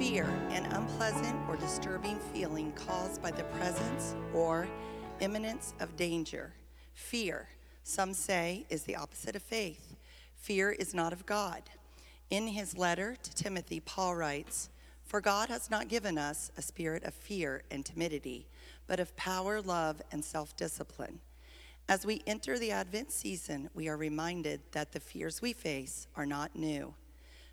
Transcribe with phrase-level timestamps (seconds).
[0.00, 4.66] Fear, an unpleasant or disturbing feeling caused by the presence or
[5.20, 6.54] imminence of danger.
[6.94, 7.46] Fear,
[7.84, 9.94] some say, is the opposite of faith.
[10.36, 11.64] Fear is not of God.
[12.30, 14.70] In his letter to Timothy, Paul writes,
[15.04, 18.46] For God has not given us a spirit of fear and timidity,
[18.86, 21.20] but of power, love, and self discipline.
[21.90, 26.24] As we enter the Advent season, we are reminded that the fears we face are
[26.24, 26.94] not new.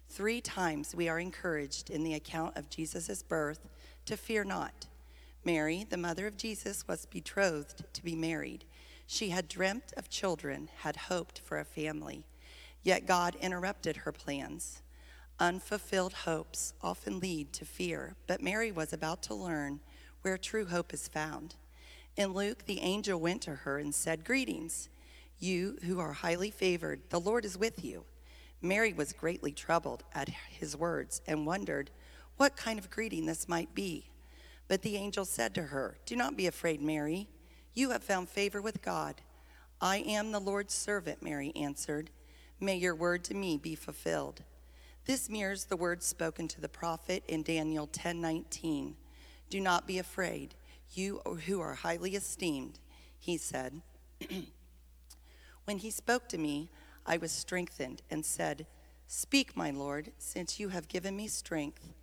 [0.10, 3.68] Three times we are encouraged in the account of Jesus' birth
[4.06, 4.88] to fear not.
[5.44, 8.66] Mary, the mother of Jesus, was betrothed to be married.
[9.06, 12.26] She had dreamt of children, had hoped for a family.
[12.84, 14.82] Yet God interrupted her plans.
[15.40, 19.80] Unfulfilled hopes often lead to fear, but Mary was about to learn
[20.22, 21.56] where true hope is found.
[22.16, 24.90] In Luke, the angel went to her and said, Greetings,
[25.38, 28.04] you who are highly favored, the Lord is with you.
[28.62, 31.92] Mary was greatly troubled at his words and wondered
[32.38, 34.10] what kind of greeting this might be.
[34.68, 37.28] But the angel said to her, Do not be afraid, Mary.
[37.74, 39.22] You have found favor with God.
[39.80, 42.10] I am the Lord's servant, Mary answered.
[42.60, 44.44] May your word to me be fulfilled.
[45.06, 48.96] This mirrors the words spoken to the prophet in Daniel 10:19.
[49.50, 50.56] Do not be afraid,
[50.94, 52.80] you who are highly esteemed,
[53.20, 53.82] he said.
[55.66, 56.70] when he spoke to me,
[57.08, 58.68] I was strengthened and said,
[59.08, 61.94] Speak, my Lord, since you have given me strength.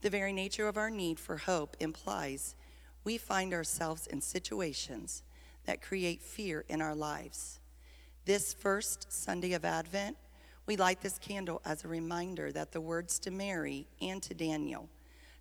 [0.00, 2.56] The very nature of our need for hope implies
[3.04, 5.22] we find ourselves in situations
[5.64, 7.60] that create fear in our lives.
[8.24, 10.16] This first Sunday of Advent,
[10.66, 14.88] we light this candle as a reminder that the words to Mary and to Daniel,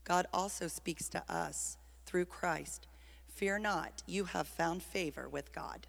[0.03, 2.87] God also speaks to us through Christ.
[3.27, 5.87] Fear not, you have found favor with God.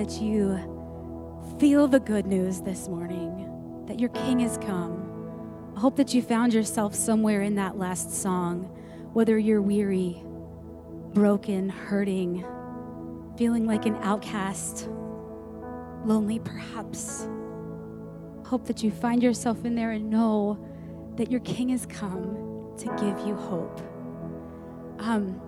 [0.00, 0.56] That you
[1.58, 5.74] feel the good news this morning that your King has come.
[5.76, 8.62] I hope that you found yourself somewhere in that last song,
[9.12, 10.22] whether you're weary,
[11.12, 12.46] broken, hurting,
[13.36, 14.88] feeling like an outcast,
[16.06, 17.28] lonely perhaps.
[18.46, 20.66] Hope that you find yourself in there and know
[21.16, 23.82] that your King has come to give you hope.
[24.98, 25.42] Um,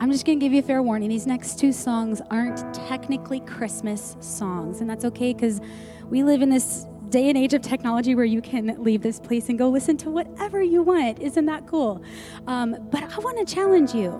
[0.00, 1.08] I'm just going to give you a fair warning.
[1.08, 5.60] These next two songs aren't technically Christmas songs, and that's okay because
[6.08, 9.48] we live in this day and age of technology where you can leave this place
[9.48, 11.20] and go listen to whatever you want.
[11.20, 12.02] Isn't that cool?
[12.48, 14.10] Um, but I want to challenge you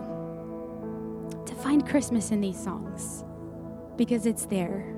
[1.45, 3.25] to find Christmas in these songs
[3.97, 4.95] because it's there.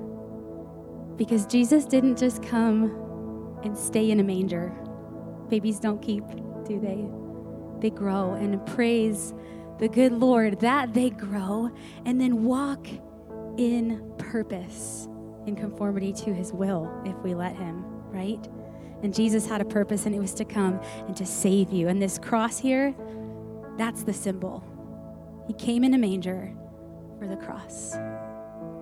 [1.15, 4.71] Because Jesus didn't just come and stay in a manger.
[5.49, 6.23] Babies don't keep,
[6.67, 7.03] do they?
[7.79, 9.33] They grow and praise
[9.79, 11.69] the good Lord that they grow
[12.05, 12.87] and then walk
[13.57, 15.07] in purpose
[15.45, 18.47] in conformity to his will if we let him, right?
[19.03, 21.87] And Jesus had a purpose and it was to come and to save you.
[21.87, 22.95] And this cross here,
[23.77, 24.63] that's the symbol.
[25.47, 26.53] He came in a manger
[27.19, 27.93] for the cross,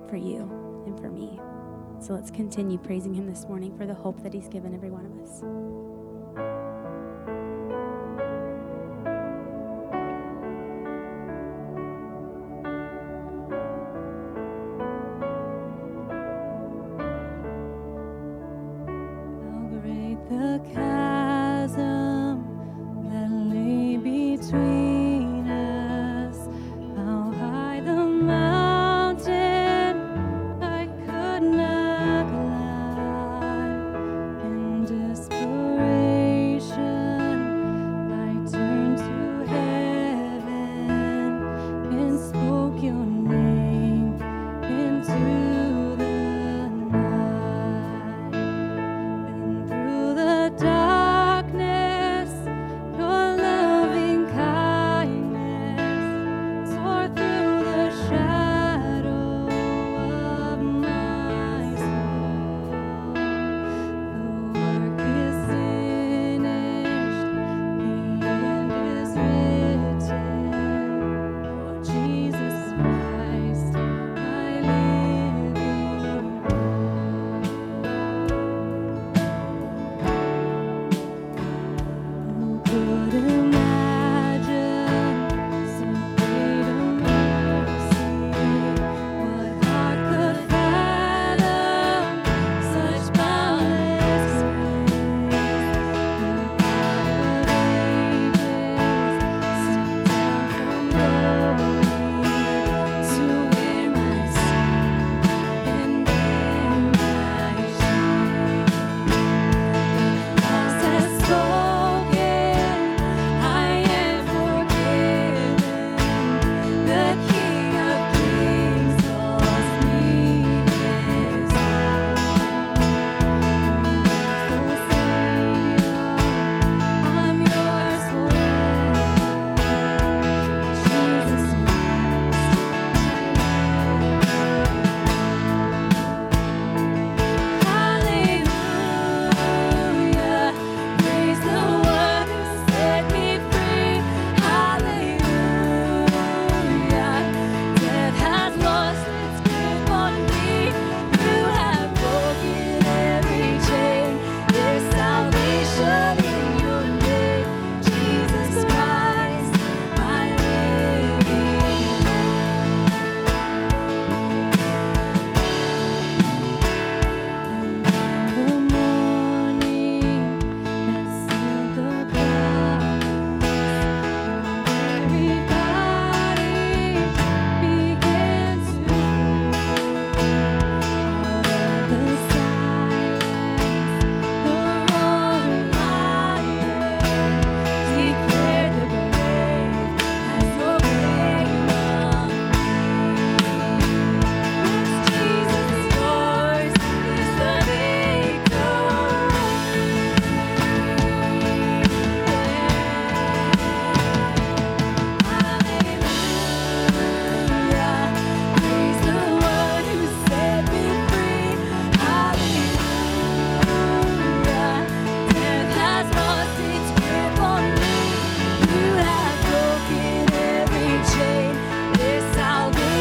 [0.09, 1.39] for you and for me.
[1.99, 5.05] So let's continue praising him this morning for the hope that he's given every one
[5.05, 5.84] of us.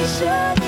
[0.07, 0.64] 舍得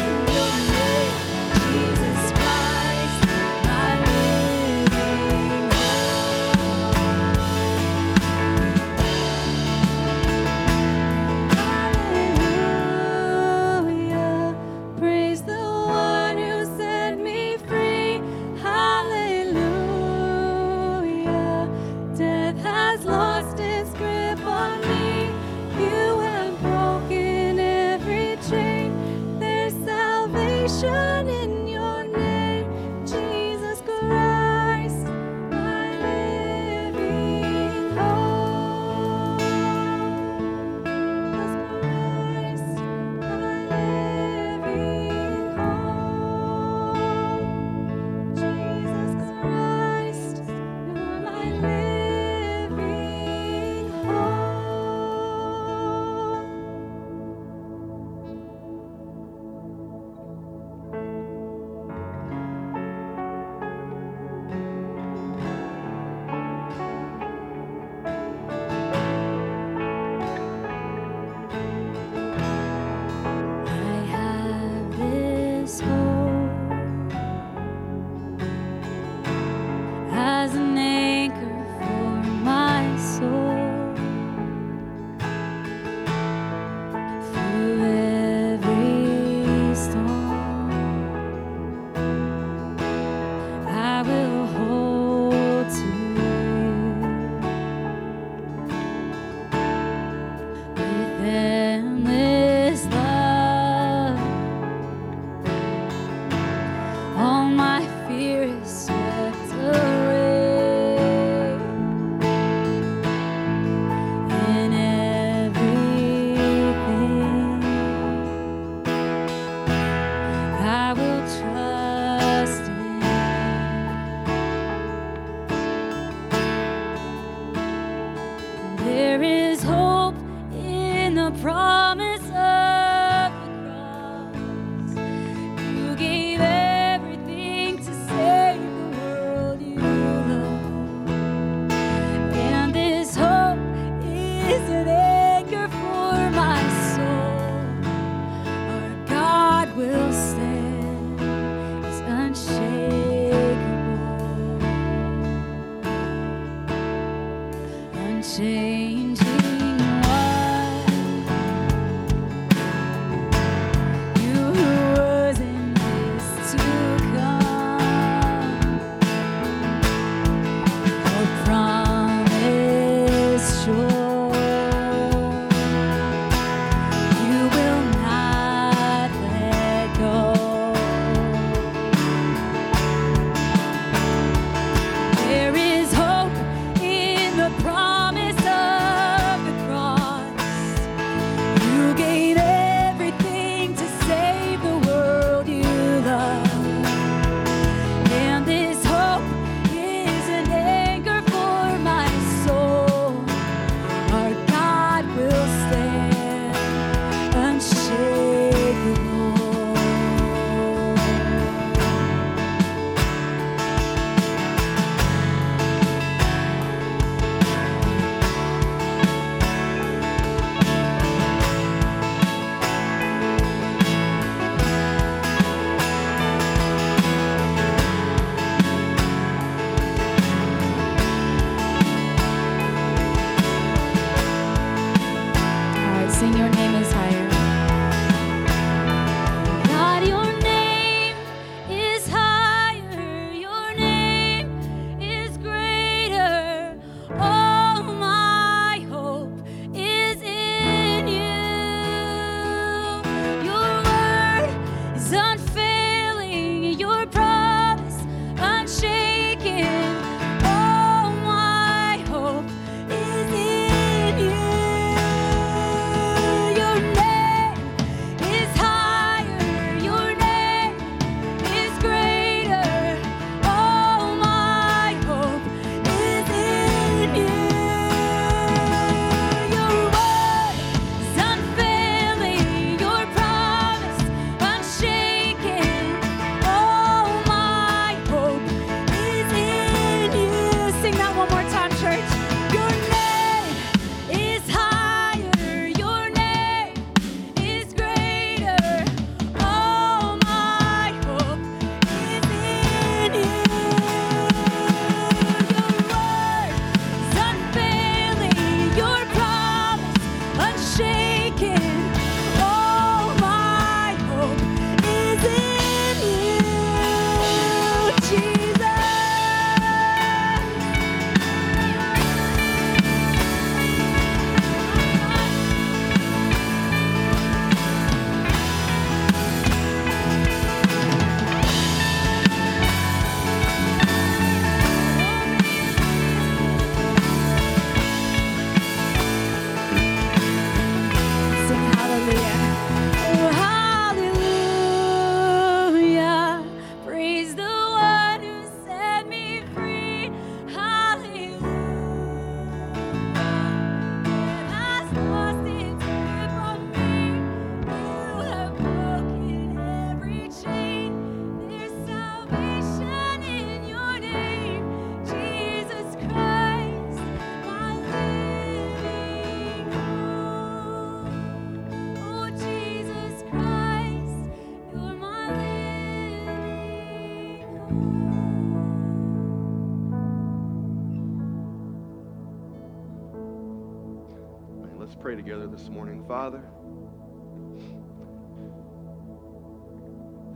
[385.26, 386.04] together this morning.
[386.06, 386.40] Father,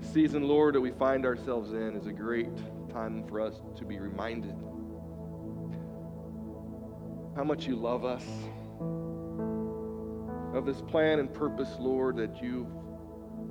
[0.00, 2.48] the season, Lord, that we find ourselves in is a great
[2.92, 4.57] time for us to be reminded
[7.37, 8.24] how much you love us,
[10.55, 12.66] of this plan and purpose, Lord, that you've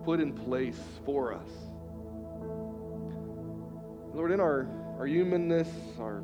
[0.04, 1.50] put in place for us.
[4.14, 5.70] Lord, in our, our humanness,
[6.02, 6.22] our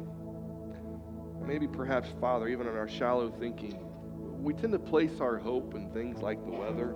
[1.45, 3.84] maybe perhaps, Father, even in our shallow thinking,
[4.45, 6.95] we tend to place our hope in things like the weather,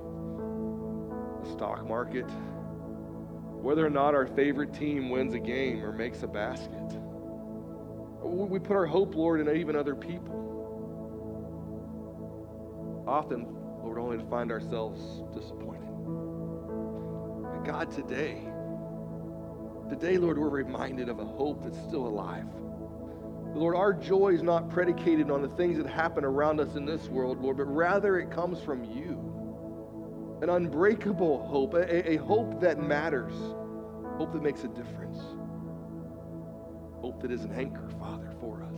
[1.43, 2.29] the stock market,
[3.59, 6.93] whether or not our favorite team wins a game or makes a basket.
[8.21, 10.35] We put our hope, Lord, in even other people.
[13.07, 13.47] often,
[13.81, 15.01] Lord, only to find ourselves
[15.33, 15.89] disappointed.
[17.55, 18.47] And God, today,
[19.89, 22.45] today, Lord, we're reminded of a hope that's still alive.
[23.53, 27.07] Lord, our joy is not predicated on the things that happen around us in this
[27.09, 29.25] world, Lord, but rather it comes from you.
[30.41, 33.33] An unbreakable hope, a, a hope that matters,
[34.17, 35.17] hope that makes a difference,
[37.01, 38.75] hope that is an anchor, Father, for us.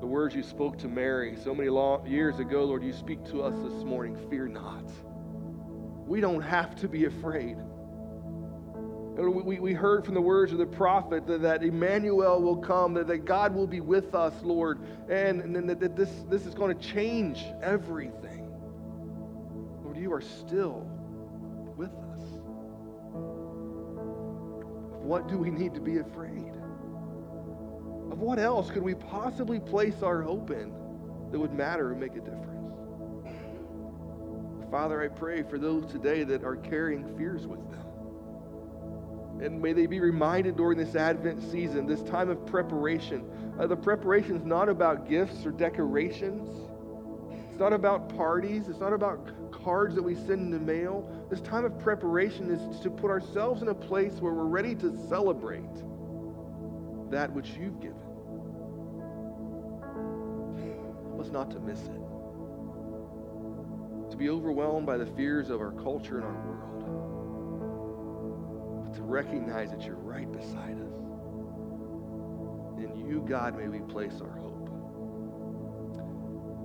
[0.00, 3.42] The words you spoke to Mary so many long, years ago, Lord, you speak to
[3.42, 4.16] us this morning.
[4.30, 4.90] Fear not.
[6.06, 7.58] We don't have to be afraid.
[9.28, 13.06] We, we heard from the words of the prophet that, that Emmanuel will come, that,
[13.08, 14.78] that God will be with us, Lord,
[15.08, 18.48] and, and that, that this, this is going to change everything.
[19.82, 20.86] Lord, you are still
[21.76, 22.20] with us.
[25.02, 26.52] What do we need to be afraid?
[28.10, 30.72] Of what else could we possibly place our hope in
[31.30, 32.46] that would matter and make a difference?
[34.70, 37.89] Father, I pray for those today that are carrying fears with them.
[39.40, 43.24] And may they be reminded during this Advent season, this time of preparation.
[43.58, 46.48] Uh, the preparation is not about gifts or decorations.
[47.50, 48.68] It's not about parties.
[48.68, 51.10] It's not about cards that we send in the mail.
[51.30, 54.94] This time of preparation is to put ourselves in a place where we're ready to
[55.08, 55.74] celebrate
[57.10, 57.96] that which you've given.
[61.08, 62.00] Help us not to miss it.
[64.10, 66.79] To be overwhelmed by the fears of our culture and our world
[69.10, 70.94] recognize that you're right beside us.
[72.78, 74.68] In you, God, may we place our hope.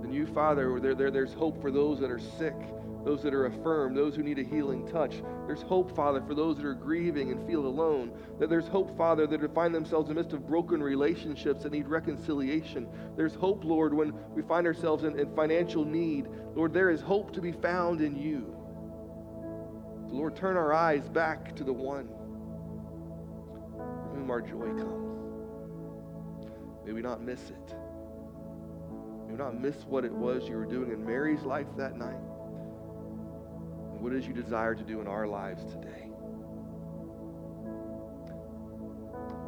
[0.04, 2.56] In you, Father, there, there, there's hope for those that are sick,
[3.04, 5.24] those that are affirmed, those who need a healing touch.
[5.48, 8.12] There's hope, Father, for those that are grieving and feel alone.
[8.40, 11.88] That there's hope, Father, that find themselves in the midst of broken relationships that need
[11.88, 12.88] reconciliation.
[13.18, 16.28] There's hope, Lord, when we find ourselves in, in financial need.
[16.54, 18.56] Lord, there is hope to be found in you.
[20.08, 22.08] Lord, turn our eyes back to the one
[24.16, 25.06] whom our joy comes.
[26.86, 27.76] May we not miss it.
[29.26, 32.22] May we not miss what it was you were doing in Mary's life that night
[33.92, 36.10] and what it is you desire to do in our lives today.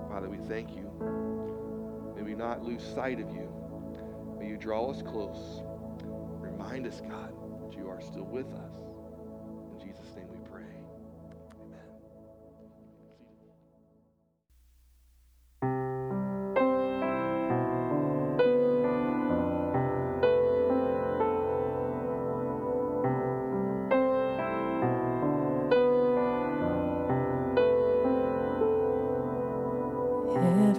[0.10, 0.92] Father, we thank you.
[2.16, 3.52] May we not lose sight of you.
[4.40, 5.62] May you draw us close.
[6.04, 8.77] Remind us, God, that you are still with us.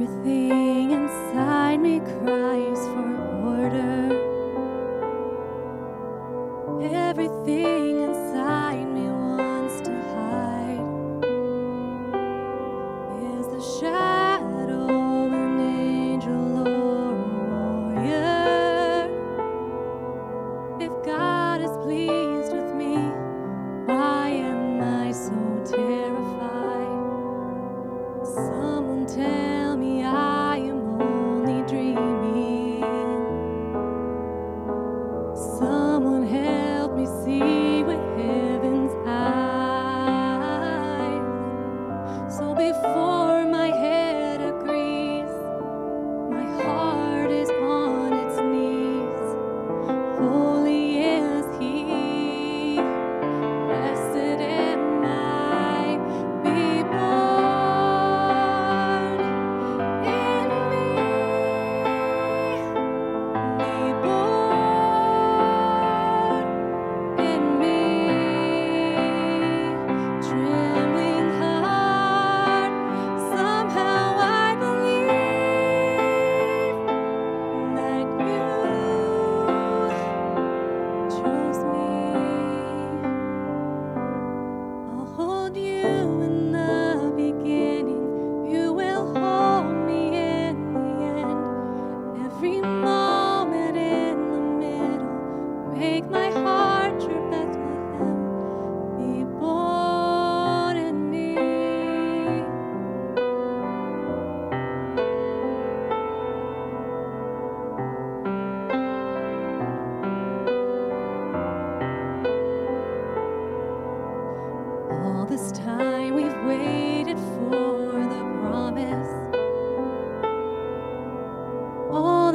[0.01, 3.03] Everything inside me cries for
[3.49, 4.18] order.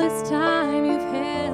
[0.10, 1.53] this time you've held.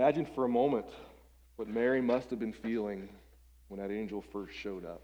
[0.00, 0.86] Imagine for a moment
[1.56, 3.06] what Mary must have been feeling
[3.68, 5.02] when that angel first showed up.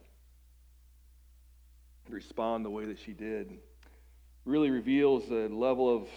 [2.08, 3.58] Respond the way that she did
[4.46, 6.08] really reveals a level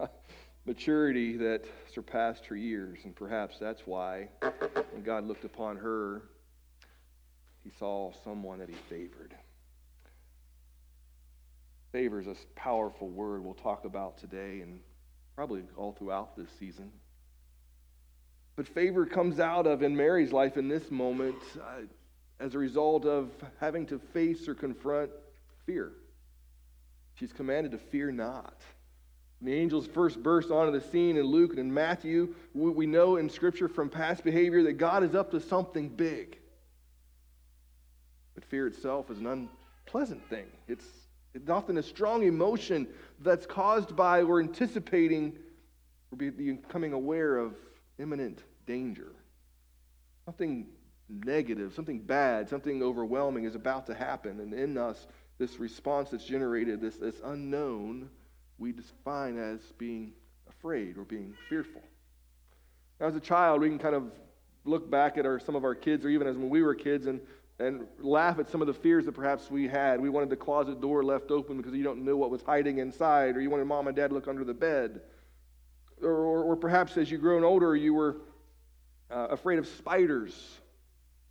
[0.00, 0.10] of
[0.66, 2.98] maturity that surpassed her years.
[3.04, 6.22] And perhaps that's why, when God looked upon her,
[7.62, 9.36] he saw someone that he favored.
[11.92, 14.80] Favor is a powerful word we'll talk about today and
[15.36, 16.90] probably all throughout this season.
[18.56, 21.82] But favor comes out of in Mary's life in this moment uh,
[22.40, 25.10] as a result of having to face or confront
[25.66, 25.92] fear.
[27.14, 28.62] She's commanded to fear not.
[29.42, 33.28] The angels first burst onto the scene in Luke and in Matthew, we know in
[33.28, 36.38] Scripture from past behavior that God is up to something big.
[38.34, 39.26] But fear itself is an
[39.86, 40.46] unpleasant thing.
[40.68, 40.86] It's,
[41.34, 42.86] it's often a strong emotion
[43.20, 45.34] that's caused by or anticipating
[46.10, 47.54] or becoming aware of
[47.98, 49.12] imminent danger.
[50.24, 50.66] Something
[51.08, 54.40] negative, something bad, something overwhelming is about to happen.
[54.40, 55.06] And in us,
[55.38, 58.08] this response that's generated, this, this unknown,
[58.58, 60.12] we define as being
[60.48, 61.82] afraid or being fearful.
[63.00, 64.10] Now, as a child, we can kind of
[64.64, 67.06] look back at our, some of our kids, or even as when we were kids,
[67.06, 67.20] and,
[67.58, 70.00] and laugh at some of the fears that perhaps we had.
[70.00, 73.36] We wanted the closet door left open because you don't know what was hiding inside,
[73.36, 75.02] or you wanted mom and dad to look under the bed.
[76.02, 78.16] Or, or, or perhaps as you grown older, you were
[79.10, 80.58] uh, afraid of spiders.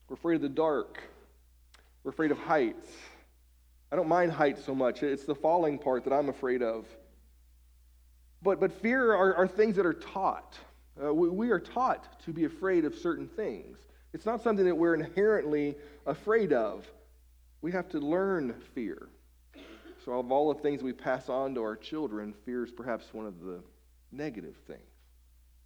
[0.08, 1.00] We're afraid of the dark.
[2.04, 2.88] We're afraid of heights.
[3.92, 5.04] I don't mind heights so much.
[5.04, 6.86] It's the falling part that I'm afraid of.
[8.42, 10.58] But, but fear are, are things that are taught.
[11.04, 13.78] Uh, we, we are taught to be afraid of certain things.
[14.14, 15.76] It's not something that we're inherently
[16.06, 16.88] afraid of.
[17.62, 19.10] We have to learn fear.
[20.06, 23.26] So, of all the things we pass on to our children, fear is perhaps one
[23.26, 23.60] of the
[24.16, 24.80] negative things.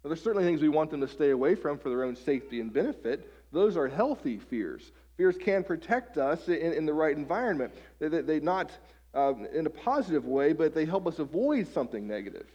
[0.02, 2.60] Now, there's certainly things we want them to stay away from for their own safety
[2.60, 3.30] and benefit.
[3.52, 4.92] Those are healthy fears.
[5.16, 7.74] Fears can protect us in, in the right environment.
[7.98, 8.70] They, they, they not
[9.12, 12.46] um, in a positive way, but they help us avoid something negative.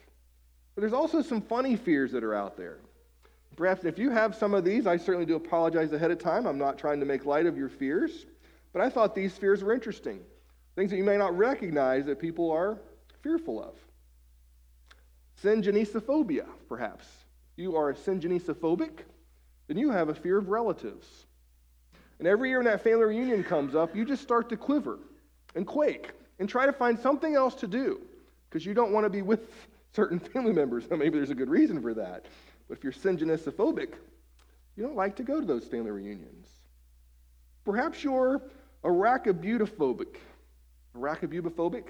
[0.74, 2.80] But there's also some funny fears that are out there.
[3.56, 6.46] Perhaps if you have some of these, I certainly do apologize ahead of time.
[6.46, 8.26] I'm not trying to make light of your fears,
[8.74, 10.20] but I thought these fears were interesting.
[10.76, 12.78] Things that you may not recognize that people are
[13.22, 13.76] fearful of.
[15.46, 17.06] Syngenesiphobia, perhaps
[17.56, 19.04] you are syngenesophobic,
[19.68, 21.28] then you have a fear of relatives.
[22.18, 24.98] And every year when that family reunion comes up, you just start to quiver
[25.54, 28.02] and quake and try to find something else to do
[28.50, 29.52] because you don't want to be with
[29.94, 30.86] certain family members.
[30.90, 32.26] Maybe there's a good reason for that.
[32.68, 33.94] But if you're syngenistophobic,
[34.76, 36.48] you don't like to go to those family reunions.
[37.66, 38.42] Perhaps you're
[38.84, 40.16] arachibutophobic.
[40.98, 41.84] Arachibutophobic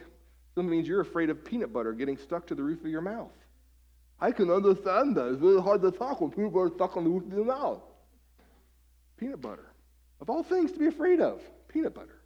[0.55, 3.31] simply means you're afraid of peanut butter getting stuck to the roof of your mouth.
[4.19, 5.27] I can understand that.
[5.33, 7.81] It's really hard to talk when people are stuck on the roof of your mouth.
[9.17, 9.71] Peanut butter.
[10.21, 12.21] Of all things to be afraid of, peanut butter.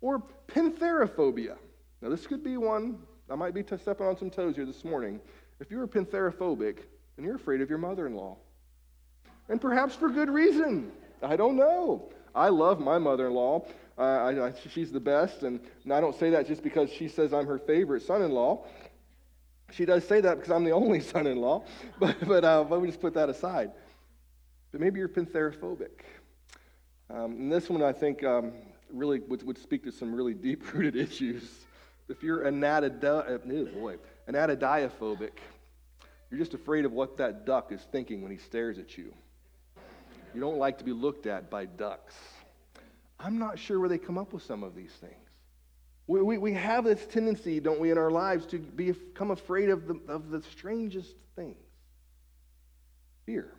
[0.00, 1.56] Or pentherophobia.
[2.02, 2.98] Now, this could be one,
[3.30, 5.20] I might be stepping on some toes here this morning.
[5.60, 6.78] If you're pentherophobic,
[7.16, 8.36] then you're afraid of your mother in law.
[9.48, 10.92] And perhaps for good reason.
[11.22, 12.10] I don't know.
[12.34, 13.66] I love my mother in law.
[13.96, 17.46] Uh, she's the best, and, and I don't say that just because she says I'm
[17.46, 18.64] her favorite son in law.
[19.76, 21.62] She does say that because I'm the only son in law,
[21.98, 23.72] but, but, uh, we just put that aside.
[24.72, 26.00] But maybe you're pentherophobic.
[27.10, 28.52] Um, and this one, I think, um,
[28.90, 31.66] really would, would speak to some really deep rooted issues.
[32.08, 33.96] If you're anatodi- oh boy,
[34.28, 35.32] anatodiaphobic,
[36.30, 39.12] you're just afraid of what that duck is thinking when he stares at you.
[40.34, 42.14] You don't like to be looked at by ducks.
[43.20, 45.25] I'm not sure where they come up with some of these things.
[46.06, 49.88] We, we, we have this tendency, don't we, in our lives to become afraid of
[49.88, 51.56] the, of the strangest things.
[53.24, 53.52] Fear.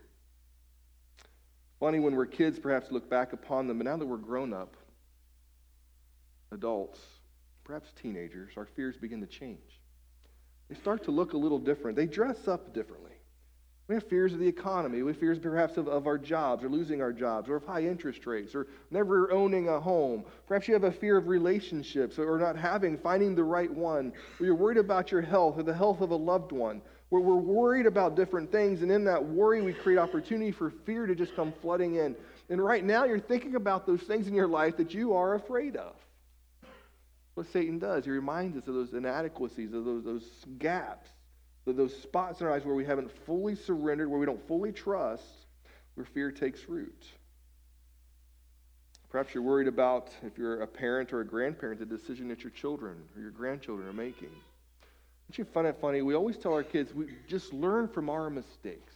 [1.80, 4.76] Funny when we're kids, perhaps look back upon them, but now that we're grown up,
[6.52, 7.00] adults,
[7.66, 9.82] perhaps teenagers, our fears begin to change.
[10.70, 11.98] They start to look a little different.
[11.98, 13.17] They dress up differently.
[13.88, 15.02] We have fears of the economy.
[15.02, 17.84] We have fears perhaps of, of our jobs or losing our jobs or of high
[17.84, 20.26] interest rates or never owning a home.
[20.46, 24.12] Perhaps you have a fear of relationships or not having, finding the right one.
[24.40, 26.82] Or you're worried about your health or the health of a loved one.
[27.10, 31.08] Where we're worried about different things, and in that worry, we create opportunity for fear
[31.08, 32.18] to just come flooding in.
[32.50, 35.78] And right now, you're thinking about those things in your life that you are afraid
[35.78, 35.96] of.
[37.36, 40.26] What Satan does, he reminds us of those inadequacies, of those, those
[40.60, 41.08] gaps
[41.76, 45.24] those spots in our lives where we haven't fully surrendered, where we don't fully trust,
[45.96, 47.06] where fear takes root.
[49.10, 52.52] Perhaps you're worried about, if you're a parent or a grandparent, the decision that your
[52.52, 54.30] children or your grandchildren are making.
[54.30, 56.02] Don't you find it funny?
[56.02, 58.94] We always tell our kids, we just learn from our mistakes.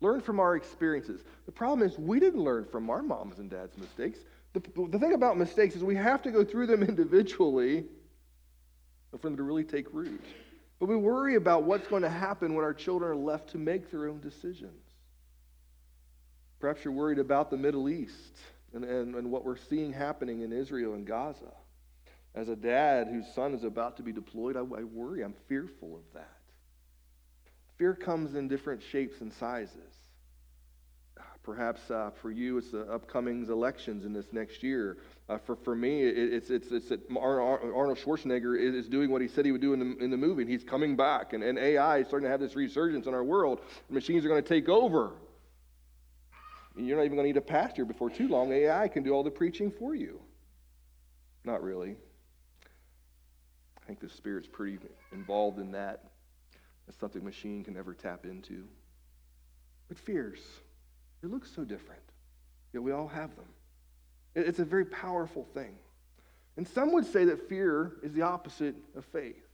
[0.00, 1.22] Learn from our experiences.
[1.46, 4.18] The problem is we didn't learn from our moms and dads' mistakes.
[4.54, 7.84] The, the thing about mistakes is we have to go through them individually
[9.10, 10.24] for them to really take root.
[10.80, 13.90] But we worry about what's going to happen when our children are left to make
[13.90, 14.82] their own decisions.
[16.58, 18.38] Perhaps you're worried about the Middle East
[18.74, 21.52] and, and, and what we're seeing happening in Israel and Gaza.
[22.34, 25.22] As a dad whose son is about to be deployed, I, I worry.
[25.22, 26.38] I'm fearful of that.
[27.76, 29.94] Fear comes in different shapes and sizes.
[31.50, 34.98] Perhaps uh, for you, it's the upcoming elections in this next year.
[35.28, 39.26] Uh, for, for me, it, it's, it's, it's that Arnold Schwarzenegger is, doing what he
[39.26, 41.32] said he would do in the, in the movie, and he's coming back.
[41.32, 43.62] And, and AI is starting to have this resurgence in our world.
[43.88, 45.10] Machines are going to take over.
[46.76, 48.52] You're not even going to need a pastor before too long.
[48.52, 50.20] AI can do all the preaching for you.
[51.42, 51.96] Not really.
[53.76, 54.78] I think the Spirit's pretty
[55.10, 56.10] involved in that.
[56.86, 58.68] It's something machine can never tap into.
[59.88, 60.38] But fears.
[61.22, 62.02] It looks so different,
[62.72, 63.46] yet we all have them.
[64.34, 65.76] It's a very powerful thing.
[66.56, 69.46] And some would say that fear is the opposite of faith.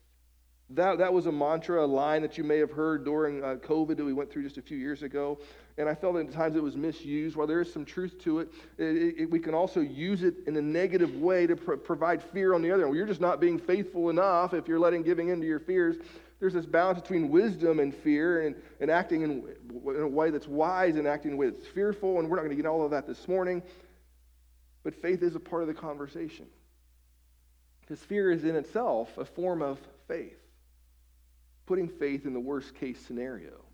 [0.71, 3.97] That, that was a mantra, a line that you may have heard during uh, COVID
[3.97, 5.39] that we went through just a few years ago.
[5.79, 7.37] And I felt at times it was misused.
[7.37, 10.57] While there is some truth to it, it, it we can also use it in
[10.57, 12.89] a negative way to provide fear on the other.
[12.89, 15.97] Well, you're just not being faithful enough if you're letting giving into your fears
[16.39, 20.47] there's this balance between wisdom and fear and, and acting in, in a way that's
[20.47, 22.19] wise and acting in a way that's fearful.
[22.19, 23.63] And we're not going to get all of that this morning.
[24.83, 26.47] But faith is a part of the conversation.
[27.81, 29.79] Because fear is in itself a form of
[30.09, 30.39] faith.
[31.65, 33.65] Putting faith in the worst case scenario.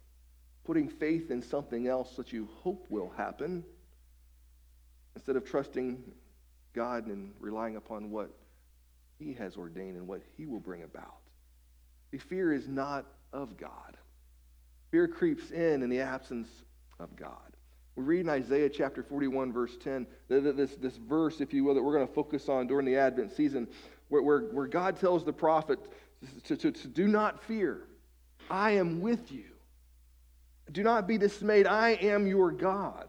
[0.65, 3.65] Putting faith in something else that you hope will happen
[5.17, 6.03] instead of trusting
[6.73, 8.31] God and relying upon what
[9.19, 11.22] He has ordained and what He will bring about.
[12.19, 13.97] Fear is not of God.
[14.91, 16.49] Fear creeps in in the absence
[17.01, 17.37] of God.
[17.97, 21.83] We read in Isaiah chapter 41, verse 10, this, this verse, if you will, that
[21.83, 23.69] we're going to focus on during the Advent season,
[24.09, 25.79] where, where, where God tells the prophet
[26.45, 27.83] to, to, to do not fear.
[28.51, 29.45] I am with you.
[30.71, 31.67] Do not be dismayed.
[31.67, 33.09] I am your God.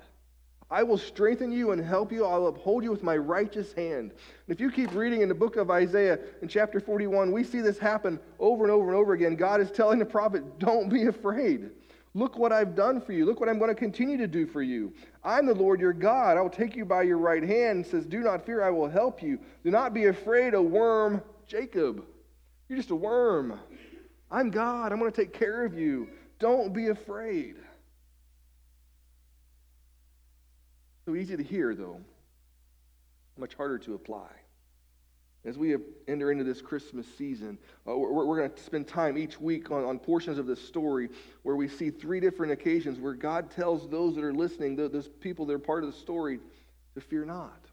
[0.74, 2.26] I will strengthen you and help you.
[2.26, 4.10] I'll uphold you with my righteous hand.
[4.10, 7.62] And if you keep reading in the book of Isaiah in chapter 41, we see
[7.62, 9.36] this happen over and over and over again.
[9.36, 11.70] God is telling the prophet, Don't be afraid.
[12.16, 13.24] Look what I've done for you.
[13.24, 14.92] Look what I'm going to continue to do for you.
[15.24, 16.38] I'm the Lord your God.
[16.38, 17.86] I will take you by your right hand.
[17.86, 19.38] says, Do not fear, I will help you.
[19.64, 22.04] Do not be afraid, O worm Jacob.
[22.68, 23.60] You're just a worm.
[24.32, 24.92] I'm God.
[24.92, 26.10] I'm going to take care of you.
[26.40, 27.58] Don't be afraid.
[31.06, 32.00] So easy to hear, though,
[33.38, 34.30] much harder to apply.
[35.46, 35.76] As we
[36.08, 39.84] enter into this Christmas season, uh, we're, we're going to spend time each week on,
[39.84, 41.10] on portions of this story
[41.42, 45.46] where we see three different occasions where God tells those that are listening, those people
[45.48, 46.40] that are part of the story,
[46.96, 47.66] to fear not.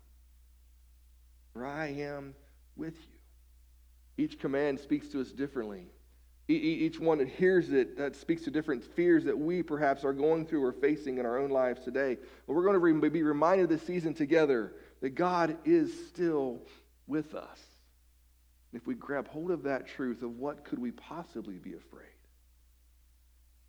[1.52, 2.34] For I am
[2.76, 4.24] with you.
[4.24, 5.86] Each command speaks to us differently.
[6.54, 10.46] Each one that hears it that speaks to different fears that we perhaps are going
[10.46, 12.16] through or facing in our own lives today.
[12.46, 16.62] But we're going to be reminded this season together that God is still
[17.06, 17.58] with us.
[18.72, 22.06] If we grab hold of that truth of what could we possibly be afraid?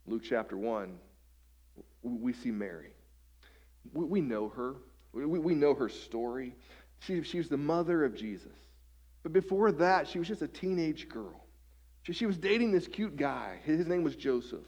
[0.07, 0.97] Luke chapter 1,
[2.03, 2.93] we see Mary.
[3.93, 4.75] We know her.
[5.13, 6.55] We know her story.
[6.99, 8.51] She, she was the mother of Jesus.
[9.23, 11.40] But before that, she was just a teenage girl.
[12.03, 13.59] She, she was dating this cute guy.
[13.63, 14.65] His name was Joseph.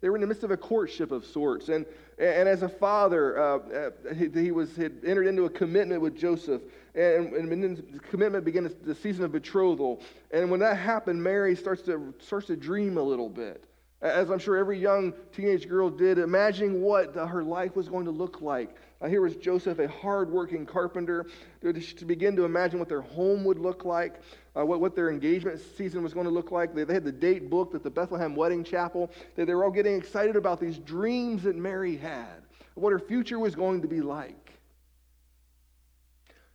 [0.00, 1.68] They were in the midst of a courtship of sorts.
[1.68, 1.86] And,
[2.18, 6.18] and as a father, uh, uh, he, he, was, had entered into a commitment with
[6.18, 6.60] Joseph.
[6.94, 10.00] And, and the commitment began the season of betrothal.
[10.32, 13.64] And when that happened, Mary starts to, starts to dream a little bit.
[14.02, 18.10] As I'm sure every young teenage girl did, imagining what her life was going to
[18.10, 18.76] look like.
[19.00, 21.26] Uh, here was Joseph, a hardworking carpenter,
[21.60, 24.20] to, to begin to imagine what their home would look like
[24.56, 26.74] uh, what, what their engagement season was going to look like.
[26.74, 29.10] They, they had the date booked at the Bethlehem Wedding Chapel.
[29.34, 32.42] They, they were all getting excited about these dreams that Mary had,
[32.74, 34.38] what her future was going to be like.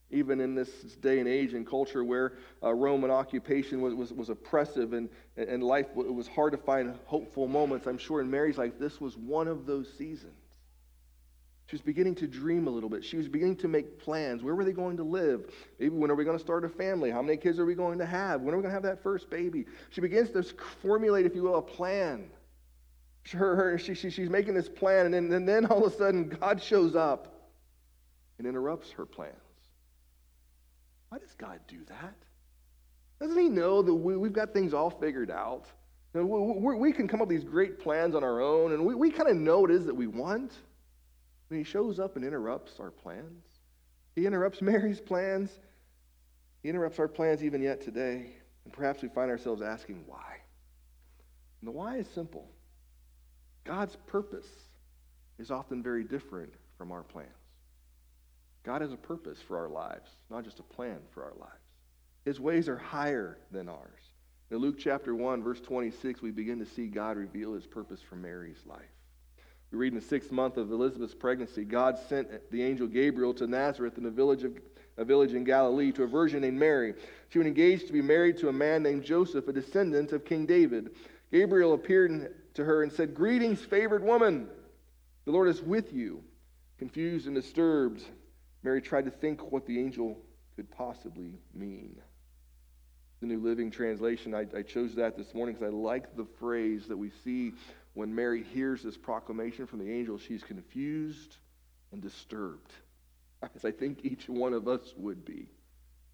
[0.10, 0.70] Even in this
[1.02, 2.34] day and age and culture where
[2.64, 6.96] uh, Roman occupation was, was, was oppressive and, and life it was hard to find
[7.06, 10.47] hopeful moments, I'm sure in Mary's life this was one of those seasons.
[11.68, 13.04] She was beginning to dream a little bit.
[13.04, 14.42] She was beginning to make plans.
[14.42, 15.52] Where were they going to live?
[15.80, 17.12] Maybe when are we going to start a family?
[17.12, 18.40] How many kids are we going to have?
[18.40, 19.66] When are we going to have that first baby?
[19.90, 20.44] She begins to
[20.82, 22.30] formulate, if you will, a plan.
[23.34, 25.98] Her, her, she, she, she's making this plan, and then, and then all of a
[25.98, 27.52] sudden, God shows up
[28.38, 29.34] and interrupts her plans.
[31.10, 32.16] Why does God do that?
[33.20, 35.66] Doesn't He know that we, we've got things all figured out?
[36.14, 39.12] we, we, can come up with these great plans on our own, and we, we
[39.12, 40.54] kind of know what it is that we want.
[41.48, 43.44] When he shows up and interrupts our plans,
[44.16, 45.50] he interrupts Mary's plans.
[46.64, 48.32] He interrupts our plans even yet today.
[48.66, 50.38] And perhaps we find ourselves asking why.
[51.62, 52.50] And the why is simple
[53.64, 54.48] God's purpose
[55.40, 57.30] is often very different from our plans.
[58.64, 61.54] God has a purpose for our lives, not just a plan for our lives.
[62.26, 64.12] His ways are higher than ours.
[64.52, 68.16] In Luke chapter 1, verse 26, we begin to see God reveal his purpose for
[68.16, 68.97] Mary's life.
[69.72, 73.48] We read in the sixth month of Elizabeth's pregnancy, God sent the angel Gabriel to
[73.48, 74.58] Nazareth in a village, of,
[74.96, 76.94] a village in Galilee to a virgin named Mary.
[77.30, 80.46] She was engaged to be married to a man named Joseph, a descendant of King
[80.46, 80.92] David.
[81.32, 84.48] Gabriel appeared to her and said, Greetings, favored woman.
[85.26, 86.24] The Lord is with you.
[86.80, 88.04] Confused and disturbed,
[88.64, 90.18] Mary tried to think what the angel
[90.56, 92.00] could possibly mean.
[93.20, 96.88] The New Living Translation, I, I chose that this morning because I like the phrase
[96.88, 97.54] that we see
[97.98, 101.38] when Mary hears this proclamation from the angel, she's confused
[101.92, 102.72] and disturbed,
[103.56, 105.50] as I think each one of us would be.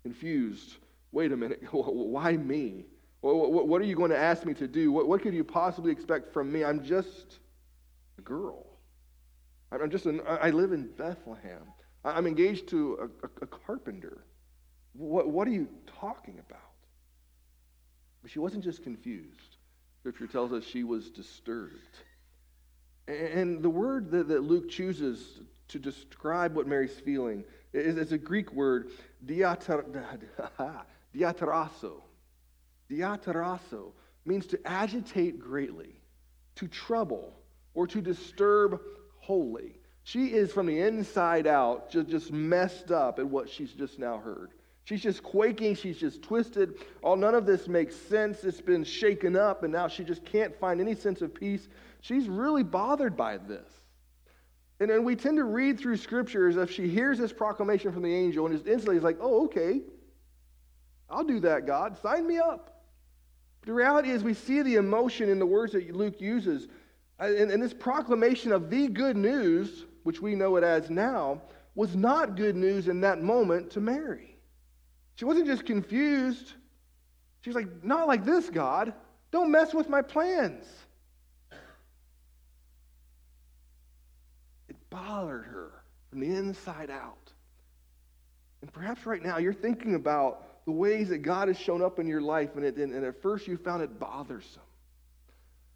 [0.02, 0.78] Confused.
[1.12, 2.86] Wait a minute, why me?
[3.20, 4.94] What are you going to ask me to do?
[4.94, 6.64] What could you possibly expect from me?
[6.64, 7.40] I'm just
[8.18, 8.66] a girl.
[9.70, 11.64] I'm just an, I live in Bethlehem.
[12.06, 14.24] I'm engaged to a, a, carpenter.
[14.94, 15.68] What, what are you
[16.00, 16.60] talking about?
[18.22, 19.53] But she wasn't just confused.
[20.04, 21.80] Scripture tells us she was disturbed.
[23.08, 25.40] And the word that, Luke chooses
[25.70, 28.90] to describe what Mary's feeling is, is a Greek word,
[29.26, 30.82] diatarasso.
[32.92, 33.94] Diatarasso
[34.26, 35.96] means to agitate greatly,
[36.56, 37.34] to trouble,
[37.74, 38.82] or to disturb
[39.20, 39.80] wholly.
[40.04, 44.18] She is from the inside out just, just messed up at what she's just now
[44.18, 44.52] heard.
[44.86, 45.76] She's just quaking.
[45.76, 46.76] She's just twisted.
[47.02, 48.44] All none of this makes sense.
[48.44, 51.70] It's been shaken up, and now she just can't find any sense of peace.
[52.02, 53.70] She's really bothered by this.
[54.80, 58.14] And then we tend to read through scriptures if she hears this proclamation from the
[58.14, 59.82] angel and is instantly is like, oh, okay,
[61.10, 61.98] I'll do that, God.
[62.02, 62.84] Sign me up.
[63.62, 66.68] But the reality is we see the emotion in the words that Luke uses.
[67.20, 71.42] And, and this proclamation of the good news, which we know it as now,
[71.76, 74.33] was not good news in that moment to Mary.
[75.16, 76.54] She wasn't just confused.
[77.42, 78.94] She was like, Not like this, God.
[79.32, 80.66] Don't mess with my plans.
[84.70, 85.72] It bothered her
[86.10, 87.32] from the inside out.
[88.62, 92.08] And perhaps right now you're thinking about the ways that God has shown up in
[92.08, 94.62] your life, and, it, and, at first you found it bothersome.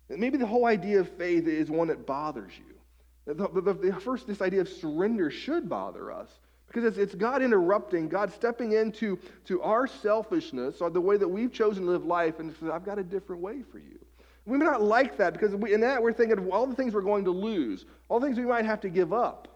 [0.09, 3.33] And maybe the whole idea of faith is one that bothers you.
[3.33, 6.29] The, the, the, first, this idea of surrender should bother us
[6.67, 11.27] because it's, it's God interrupting, God stepping into to our selfishness or the way that
[11.27, 13.97] we've chosen to live life and says, I've got a different way for you.
[14.45, 16.93] We may not like that because we, in that we're thinking of all the things
[16.93, 19.47] we're going to lose, all the things we might have to give up,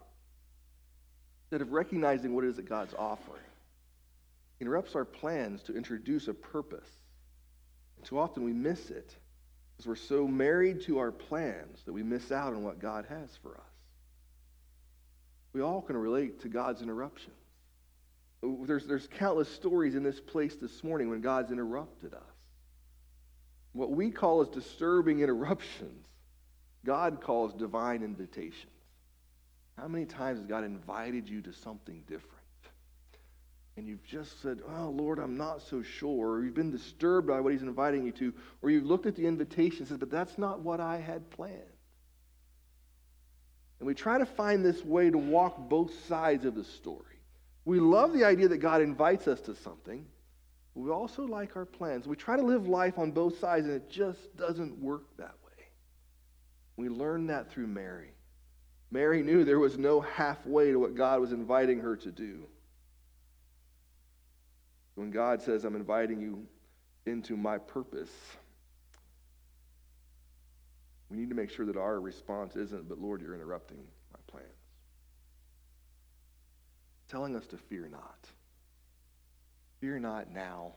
[1.44, 3.42] instead of recognizing what it is that God's offering.
[4.60, 6.88] Interrupts our plans to introduce a purpose.
[7.96, 9.16] And too often we miss it
[9.76, 13.36] because we're so married to our plans that we miss out on what God has
[13.42, 13.71] for us.
[15.52, 17.36] We all can relate to God's interruptions.
[18.42, 22.20] There's, there's countless stories in this place this morning when God's interrupted us.
[23.72, 26.06] What we call as disturbing interruptions,
[26.84, 28.66] God calls divine invitations.
[29.78, 32.32] How many times has God invited you to something different?
[33.76, 36.32] And you've just said, Oh, Lord, I'm not so sure.
[36.32, 38.34] Or you've been disturbed by what He's inviting you to.
[38.60, 41.56] Or you've looked at the invitation and said, But that's not what I had planned.
[43.82, 47.18] And we try to find this way to walk both sides of the story.
[47.64, 50.06] We love the idea that God invites us to something,
[50.76, 52.06] we also like our plans.
[52.06, 55.64] We try to live life on both sides, and it just doesn't work that way.
[56.76, 58.14] We learned that through Mary.
[58.92, 62.44] Mary knew there was no halfway to what God was inviting her to do.
[64.94, 66.46] When God says, I'm inviting you
[67.04, 68.12] into my purpose,
[71.12, 73.84] we need to make sure that our response isn't, but Lord, you're interrupting
[74.14, 74.46] my plans.
[77.08, 78.26] Telling us to fear not.
[79.78, 80.72] Fear not now,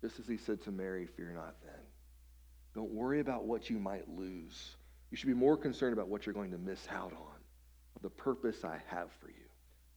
[0.00, 1.82] just as he said to Mary, fear not then.
[2.74, 4.76] Don't worry about what you might lose.
[5.10, 7.36] You should be more concerned about what you're going to miss out on,
[8.00, 9.34] the purpose I have for you.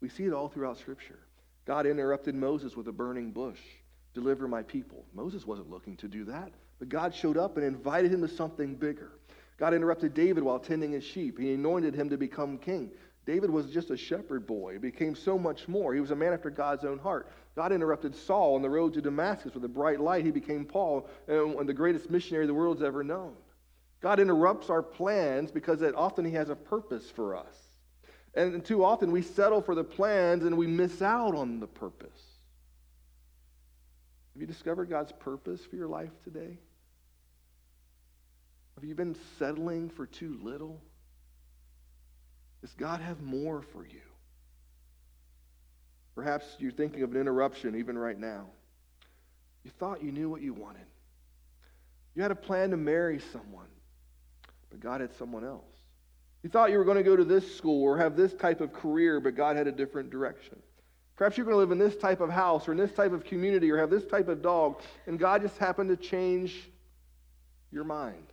[0.01, 1.19] We see it all throughout Scripture.
[1.65, 3.61] God interrupted Moses with a burning bush.
[4.13, 5.05] Deliver my people.
[5.13, 8.75] Moses wasn't looking to do that, but God showed up and invited him to something
[8.75, 9.13] bigger.
[9.57, 11.39] God interrupted David while tending his sheep.
[11.39, 12.91] He anointed him to become king.
[13.25, 14.73] David was just a shepherd boy.
[14.73, 15.93] He became so much more.
[15.93, 17.31] He was a man after God's own heart.
[17.55, 20.25] God interrupted Saul on the road to Damascus with a bright light.
[20.25, 23.33] He became Paul uh, and the greatest missionary the world's ever known.
[24.01, 27.55] God interrupts our plans because often He has a purpose for us.
[28.35, 32.09] And too often we settle for the plans and we miss out on the purpose.
[34.33, 36.57] Have you discovered God's purpose for your life today?
[38.75, 40.81] Have you been settling for too little?
[42.61, 44.01] Does God have more for you?
[46.15, 48.45] Perhaps you're thinking of an interruption even right now.
[49.63, 50.85] You thought you knew what you wanted.
[52.15, 53.67] You had a plan to marry someone,
[54.69, 55.63] but God had someone else.
[56.43, 58.73] You thought you were going to go to this school or have this type of
[58.73, 60.61] career, but God had a different direction.
[61.15, 63.23] Perhaps you're going to live in this type of house or in this type of
[63.23, 66.69] community or have this type of dog, and God just happened to change
[67.71, 68.32] your mind.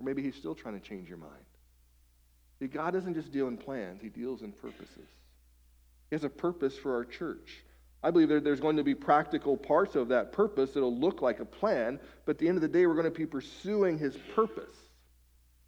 [0.00, 1.32] Or maybe He's still trying to change your mind.
[2.58, 5.08] See, God doesn't just deal in plans, He deals in purposes.
[6.10, 7.64] He has a purpose for our church.
[8.02, 11.40] I believe there, there's going to be practical parts of that purpose that'll look like
[11.40, 14.16] a plan, but at the end of the day, we're going to be pursuing His
[14.34, 14.74] purpose,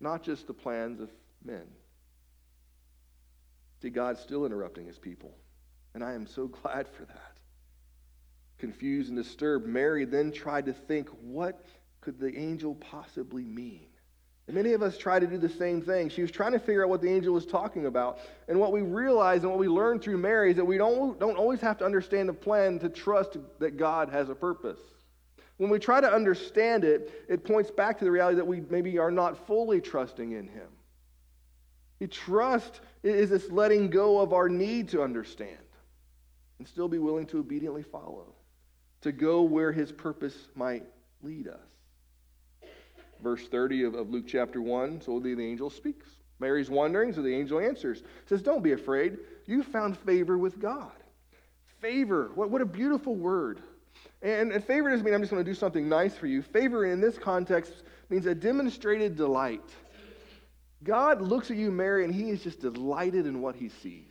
[0.00, 1.10] not just the plans of
[1.44, 1.66] men.
[3.82, 5.34] See, God's still interrupting His people,
[5.94, 7.38] and I am so glad for that.
[8.58, 11.64] Confused and disturbed, Mary then tried to think, what
[12.00, 13.89] could the angel possibly mean?
[14.52, 16.08] Many of us try to do the same thing.
[16.08, 18.18] She was trying to figure out what the angel was talking about.
[18.48, 21.36] And what we realize and what we learn through Mary is that we don't, don't
[21.36, 24.78] always have to understand the plan to trust that God has a purpose.
[25.58, 28.98] When we try to understand it, it points back to the reality that we maybe
[28.98, 30.68] are not fully trusting in Him.
[31.98, 35.58] The trust is this letting go of our need to understand
[36.58, 38.34] and still be willing to obediently follow,
[39.02, 40.84] to go where His purpose might
[41.22, 41.69] lead us
[43.22, 45.02] verse 30 of, of Luke chapter 1.
[45.02, 46.06] So the, the angel speaks.
[46.38, 48.02] Mary's wondering, so the angel answers.
[48.26, 49.18] Says, Don't be afraid.
[49.46, 50.92] You found favor with God.
[51.80, 52.30] Favor.
[52.34, 53.60] What, what a beautiful word.
[54.22, 56.42] And, and favor doesn't mean I'm just going to do something nice for you.
[56.42, 59.68] Favor in this context means a demonstrated delight.
[60.82, 64.10] God looks at you, Mary, and he is just delighted in what he sees.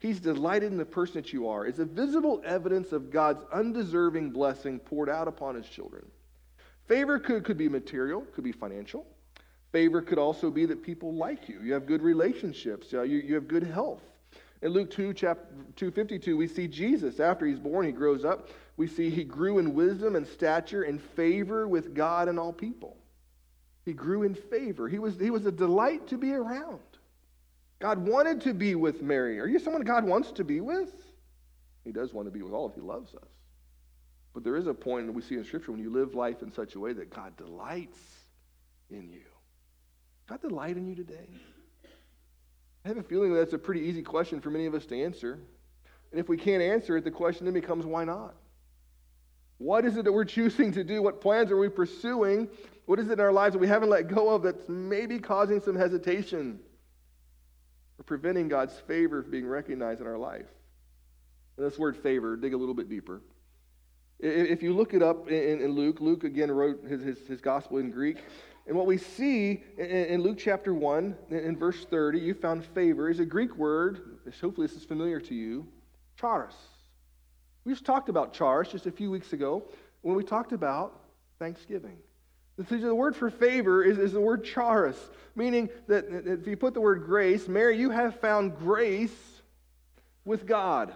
[0.00, 1.66] He's delighted in the person that you are.
[1.66, 6.06] It's a visible evidence of God's undeserving blessing poured out upon his children.
[6.88, 9.06] Favor could, could be material, could be financial.
[9.72, 11.60] Favor could also be that people like you.
[11.62, 12.90] You have good relationships.
[12.92, 14.02] You, you have good health.
[14.62, 17.20] In Luke 2, chapter 252, we see Jesus.
[17.20, 18.48] After he's born, he grows up.
[18.76, 22.96] We see he grew in wisdom and stature and favor with God and all people.
[23.84, 24.88] He grew in favor.
[24.88, 26.80] He was, he was a delight to be around.
[27.78, 29.38] God wanted to be with Mary.
[29.38, 30.90] Are you someone God wants to be with?
[31.84, 33.28] He does want to be with all if he loves us.
[34.38, 36.52] But there is a point that we see in Scripture when you live life in
[36.52, 37.98] such a way that God delights
[38.88, 39.24] in you.
[40.28, 41.28] God delight in you today?
[42.84, 45.40] I have a feeling that's a pretty easy question for many of us to answer.
[46.12, 48.36] And if we can't answer it, the question then becomes why not?
[49.56, 51.02] What is it that we're choosing to do?
[51.02, 52.48] What plans are we pursuing?
[52.86, 55.60] What is it in our lives that we haven't let go of that's maybe causing
[55.60, 56.60] some hesitation
[57.98, 60.46] or preventing God's favor from being recognized in our life?
[61.56, 63.20] And this word favor, dig a little bit deeper.
[64.20, 67.90] If you look it up in, Luke, Luke again wrote his, his, his gospel in
[67.90, 68.18] Greek.
[68.66, 73.20] And what we see in, Luke chapter 1, in verse 30, you found favor, is
[73.20, 74.18] a Greek word.
[74.40, 75.66] Hopefully, this is familiar to you
[76.18, 76.54] charis.
[77.64, 79.62] We just talked about charis just a few weeks ago
[80.02, 81.00] when we talked about
[81.38, 81.98] Thanksgiving.
[82.56, 84.98] The word for favor is, is the word charis,
[85.36, 89.14] meaning that if you put the word grace, Mary, you have found grace
[90.24, 90.92] with God.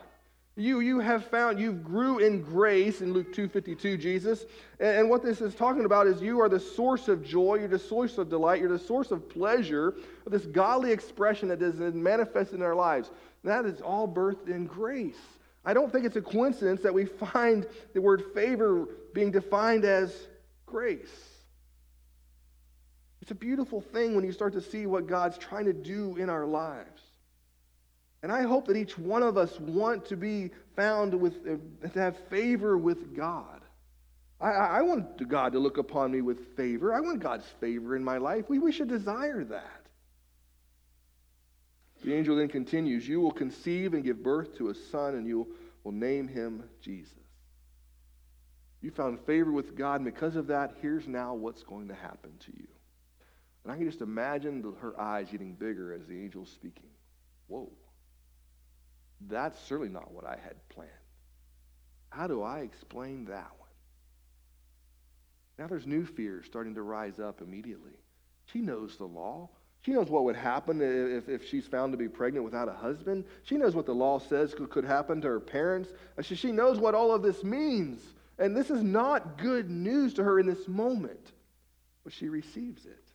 [0.54, 4.44] You, you have found, you grew in grace in Luke 2.52, Jesus.
[4.80, 7.68] And, and what this is talking about is you are the source of joy, you're
[7.68, 9.94] the source of delight, you're the source of pleasure,
[10.26, 13.10] of this godly expression that is manifested in our lives.
[13.44, 15.16] That is all birthed in grace.
[15.64, 20.28] I don't think it's a coincidence that we find the word favor being defined as
[20.66, 21.28] grace.
[23.22, 26.28] It's a beautiful thing when you start to see what God's trying to do in
[26.28, 27.11] our lives.
[28.22, 31.98] And I hope that each one of us want to be found with, uh, to
[31.98, 33.60] have favor with God.
[34.40, 36.92] I, I want God to look upon me with favor.
[36.92, 38.48] I want God's favor in my life.
[38.48, 39.82] We, we should desire that.
[42.04, 45.54] The angel then continues You will conceive and give birth to a son, and you
[45.84, 47.14] will name him Jesus.
[48.80, 52.32] You found favor with God, and because of that, here's now what's going to happen
[52.40, 52.66] to you.
[53.62, 56.90] And I can just imagine the, her eyes getting bigger as the angel's speaking.
[57.46, 57.70] Whoa.
[59.28, 60.90] That's certainly not what I had planned.
[62.10, 63.68] How do I explain that one?
[65.58, 67.92] Now there's new fears starting to rise up immediately.
[68.46, 69.48] She knows the law.
[69.82, 73.24] She knows what would happen if, if she's found to be pregnant without a husband.
[73.42, 75.90] She knows what the law says could, could happen to her parents.
[76.22, 78.00] She, she knows what all of this means.
[78.38, 81.32] And this is not good news to her in this moment,
[82.04, 83.11] but she receives it.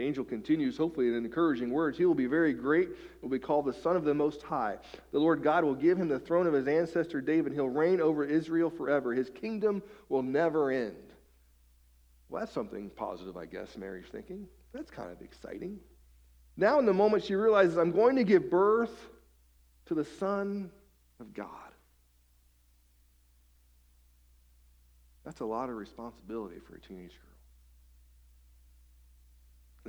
[0.00, 1.98] The angel continues, hopefully, in encouraging words.
[1.98, 2.88] He will be very great,
[3.20, 4.78] will be called the Son of the Most High.
[5.12, 7.52] The Lord God will give him the throne of his ancestor David.
[7.52, 9.12] He'll reign over Israel forever.
[9.12, 11.12] His kingdom will never end.
[12.30, 14.48] Well, that's something positive, I guess, Mary's thinking.
[14.72, 15.78] That's kind of exciting.
[16.56, 19.10] Now, in the moment, she realizes, I'm going to give birth
[19.84, 20.70] to the Son
[21.20, 21.50] of God.
[25.26, 27.29] That's a lot of responsibility for a teenage girl.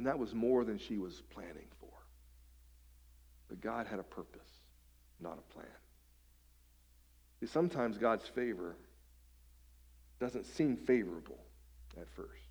[0.01, 1.91] And that was more than she was planning for.
[3.49, 4.49] But God had a purpose,
[5.19, 5.67] not a plan.
[7.39, 8.75] See, sometimes God's favor
[10.19, 11.37] doesn't seem favorable
[11.99, 12.41] at first.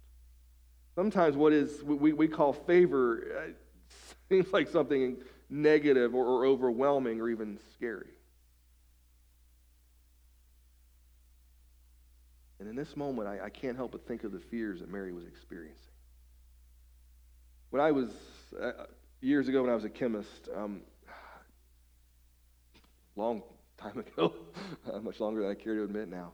[0.95, 3.51] Sometimes what is we, we call favor uh,
[4.29, 5.17] seems like something
[5.49, 8.13] negative or, or overwhelming or even scary.
[12.61, 15.11] And in this moment, I, I can't help but think of the fears that Mary
[15.11, 15.90] was experiencing.
[17.71, 18.11] When I was,
[18.61, 18.73] uh,
[19.21, 20.81] years ago when I was a chemist, um,
[23.15, 23.43] long
[23.79, 24.35] time ago,
[24.93, 26.33] uh, much longer than I care to admit now,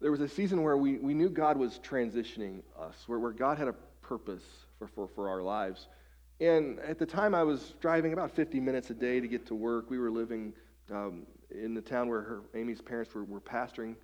[0.00, 3.56] there was a season where we, we knew God was transitioning us, where, where God
[3.56, 4.42] had a purpose
[4.76, 5.86] for, for, for our lives.
[6.40, 9.54] And at the time, I was driving about 50 minutes a day to get to
[9.54, 9.90] work.
[9.90, 10.52] We were living
[10.90, 11.22] um,
[11.52, 13.94] in the town where her, Amy's parents were, were pastoring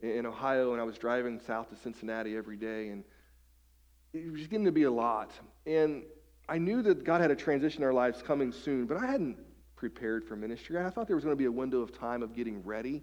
[0.00, 2.90] in Ohio, and I was driving south to Cincinnati every day.
[2.90, 3.02] And
[4.12, 5.30] it was getting to be a lot.
[5.66, 6.04] And
[6.48, 9.38] I knew that God had a transition in our lives coming soon, but I hadn't
[9.76, 10.78] prepared for ministry.
[10.78, 13.02] I thought there was going to be a window of time of getting ready.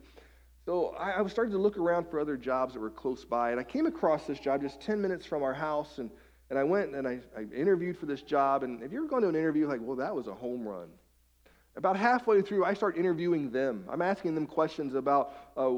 [0.65, 3.51] So I, I was starting to look around for other jobs that were close by,
[3.51, 6.11] and I came across this job just 10 minutes from our house, and,
[6.49, 8.63] and I went and I, I interviewed for this job.
[8.63, 10.89] And if you ever gone to an interview, like, well, that was a home run.
[11.75, 13.85] About halfway through, I start interviewing them.
[13.89, 15.69] I'm asking them questions about uh,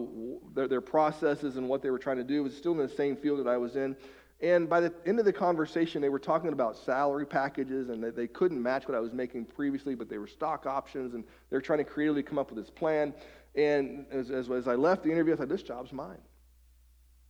[0.55, 2.39] their, their processes and what they were trying to do.
[2.39, 3.95] It was still in the same field that I was in.
[4.41, 8.15] And by the end of the conversation, they were talking about salary packages and that
[8.15, 11.57] they couldn't match what I was making previously, but they were stock options and they
[11.57, 13.13] were trying to creatively come up with this plan.
[13.55, 16.17] And as, as, as I left the interview, I thought, this job's mine.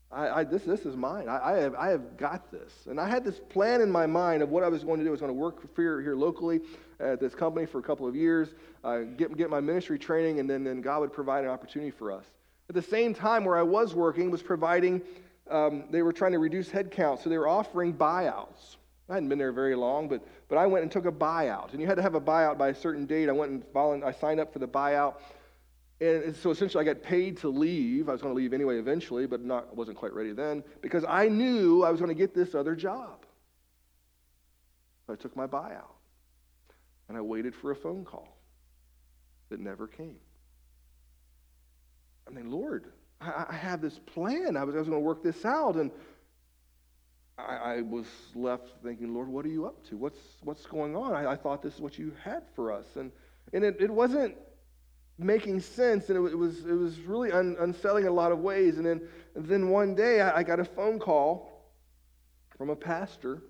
[0.09, 1.27] I, I, this, this is mine.
[1.27, 2.71] I, I, have, I have got this.
[2.87, 5.09] And I had this plan in my mind of what I was going to do.
[5.09, 6.61] I was going to work here, here locally
[6.99, 8.53] at this company for a couple of years,
[8.83, 12.11] uh, get, get my ministry training, and then, then God would provide an opportunity for
[12.11, 12.25] us.
[12.69, 15.01] At the same time, where I was working was providing
[15.51, 18.77] um, they were trying to reduce headcount, so they were offering buyouts.
[19.09, 21.71] I hadn't been there very long, but, but I went and took a buyout.
[21.71, 23.27] And you had to have a buyout by a certain date.
[23.27, 25.15] I went and volunteered, I signed up for the buyout.
[25.99, 28.09] And so essentially, I got paid to leave.
[28.09, 31.27] I was going to leave anyway eventually, but not, wasn't quite ready then because I
[31.27, 33.25] knew I was going to get this other job.
[35.05, 35.93] So I took my buyout
[37.07, 38.37] and I waited for a phone call
[39.49, 40.17] that never came.
[42.27, 42.85] I mean, Lord,
[43.21, 44.57] I, I have this plan.
[44.57, 45.75] I was, I was going to work this out.
[45.75, 45.91] And
[47.37, 48.05] I, I, was
[48.35, 49.97] left thinking, Lord, what are you up to?
[49.97, 51.13] What's, what's going on?
[51.13, 52.85] I, I thought this is what you had for us.
[52.95, 53.11] And,
[53.53, 54.35] and it, it wasn't
[55.17, 58.77] making sense, and it, was, it was really un, unsettling in a lot of ways.
[58.77, 59.01] And then,
[59.35, 61.71] and then one day I, I got a phone call
[62.57, 63.43] from a pastor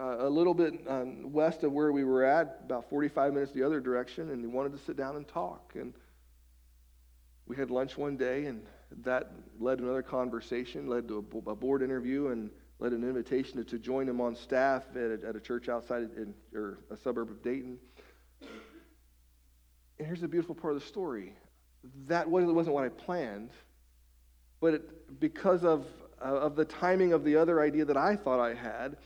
[0.00, 3.62] uh, a little bit um, west of where we were at, about 45 minutes the
[3.62, 5.72] other direction, and he wanted to sit down and talk.
[5.74, 5.92] And
[7.50, 8.62] we had lunch one day, and
[9.02, 12.48] that led to another conversation, led to a, board interview, and
[12.78, 16.02] led an invitation to, to join him on staff at a, at a church outside
[16.16, 17.76] in, or a suburb of Dayton.
[19.98, 21.34] And here's the beautiful part of the story.
[22.06, 23.50] That wasn't, wasn't what I planned,
[24.60, 25.86] but it, because of,
[26.24, 28.96] uh, of the timing of the other idea that I thought I had,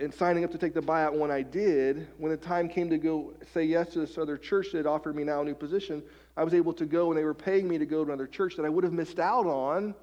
[0.00, 2.98] and signing up to take the buyout when I did, when the time came to
[2.98, 6.02] go say yes to this other church that offered me now a new position,
[6.36, 8.56] I was able to go and they were paying me to go to another church
[8.56, 9.94] that I would have missed out on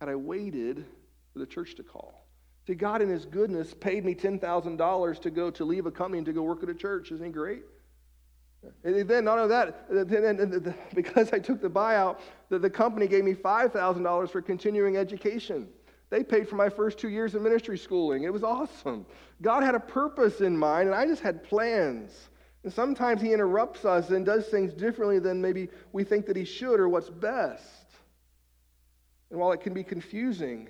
[0.00, 0.84] had I waited
[1.32, 2.26] for the church to call.
[2.66, 6.26] See, God in His goodness paid me $10,000 to go to leave a company and
[6.26, 7.12] to go work at a church.
[7.12, 7.62] Isn't He great?
[8.82, 13.34] And then, not only that, because I took the buyout, the, the company gave me
[13.34, 15.68] $5,000 for continuing education.
[16.10, 18.24] They paid for my first two years of ministry schooling.
[18.24, 19.06] It was awesome.
[19.42, 22.28] God had a purpose in mind, and I just had plans.
[22.66, 26.44] And sometimes He interrupts us and does things differently than maybe we think that He
[26.44, 27.62] should or what's best.
[29.30, 30.68] And while it can be confusing,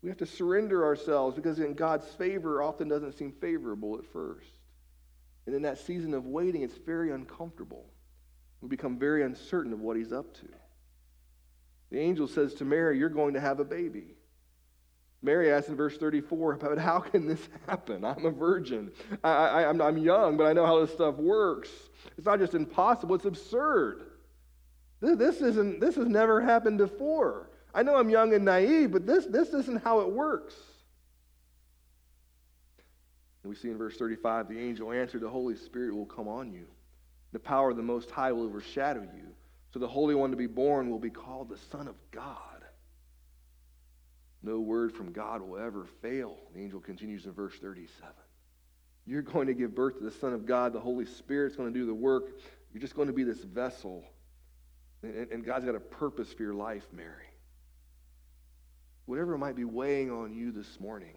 [0.00, 4.48] we have to surrender ourselves because in God's favor often doesn't seem favorable at first.
[5.44, 7.84] And in that season of waiting, it's very uncomfortable.
[8.62, 10.48] We become very uncertain of what He's up to.
[11.90, 14.14] The angel says to Mary, You're going to have a baby.
[15.22, 18.04] Mary asks in verse 34 about how can this happen?
[18.04, 18.90] I'm a virgin.
[19.22, 21.68] I, am I'm young, but I know how this stuff works.
[22.16, 24.06] It's not just impossible, it's absurd.
[25.00, 27.50] This, this, isn't, this has never happened before.
[27.74, 30.54] I know I'm young and naive, but this, this isn't how it works.
[33.42, 36.52] And we see in verse 35 the angel answered, The Holy Spirit will come on
[36.52, 36.66] you.
[37.32, 39.28] The power of the Most High will overshadow you.
[39.72, 42.49] So the Holy One to be born will be called the Son of God.
[44.42, 46.36] No word from God will ever fail.
[46.54, 48.08] The angel continues in verse 37.
[49.06, 50.72] You're going to give birth to the Son of God.
[50.72, 52.28] The Holy Spirit's going to do the work.
[52.72, 54.04] You're just going to be this vessel.
[55.02, 57.26] And, God's got a purpose for your life, Mary.
[59.06, 61.16] Whatever might be weighing on you this morning,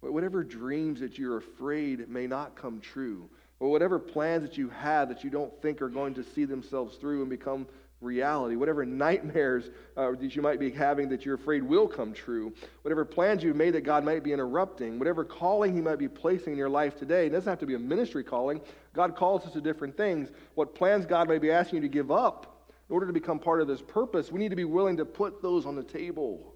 [0.00, 3.28] whatever dreams that you're afraid may not come true,
[3.60, 6.96] or whatever plans that you have that you don't think are going to see themselves
[6.96, 7.66] through and become
[8.02, 12.52] reality, whatever nightmares uh, that you might be having that you're afraid will come true,
[12.82, 16.52] whatever plans you've made that God might be interrupting, whatever calling He might be placing
[16.52, 18.60] in your life today, it doesn't have to be a ministry calling.
[18.94, 20.30] God calls us to different things.
[20.54, 23.60] What plans God may be asking you to give up in order to become part
[23.62, 26.54] of this purpose, we need to be willing to put those on the table.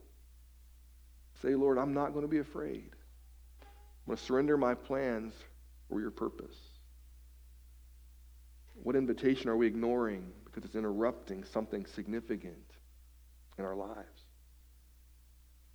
[1.40, 2.90] Say, Lord, I'm not going to be afraid.
[3.62, 5.32] I'm going to surrender my plans
[5.88, 6.57] for your purpose.
[8.82, 12.57] What invitation are we ignoring because it's interrupting something significant
[13.59, 14.24] in our lives.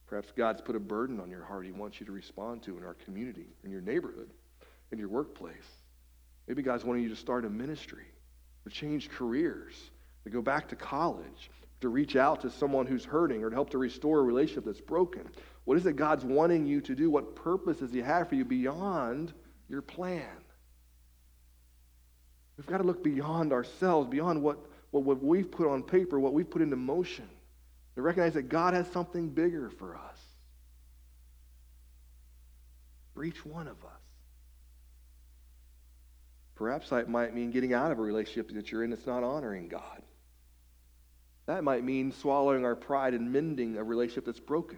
[0.08, 2.84] Perhaps God's put a burden on your heart he wants you to respond to in
[2.84, 4.32] our community, in your neighborhood,
[4.92, 5.54] in your workplace.
[6.48, 8.08] Maybe God's wanting you to start a ministry,
[8.64, 9.76] to change careers,
[10.24, 11.52] to go back to college,
[11.82, 14.82] to reach out to someone who's hurting, or to help to restore a relationship that's
[14.82, 15.30] broken.
[15.66, 17.12] What is it God's wanting you to do?
[17.12, 19.32] What purpose does He have for you beyond
[19.70, 20.26] your plan?
[22.58, 24.58] We've got to look beyond ourselves, beyond what
[24.92, 27.28] what, what we've put on paper, what we've put into motion,
[27.96, 30.20] to recognize that God has something bigger for us.
[33.14, 33.92] For each one of us.
[36.56, 39.68] Perhaps that might mean getting out of a relationship that you're in that's not honoring
[39.68, 40.02] God.
[41.48, 44.78] That might mean swallowing our pride and mending a relationship that's broken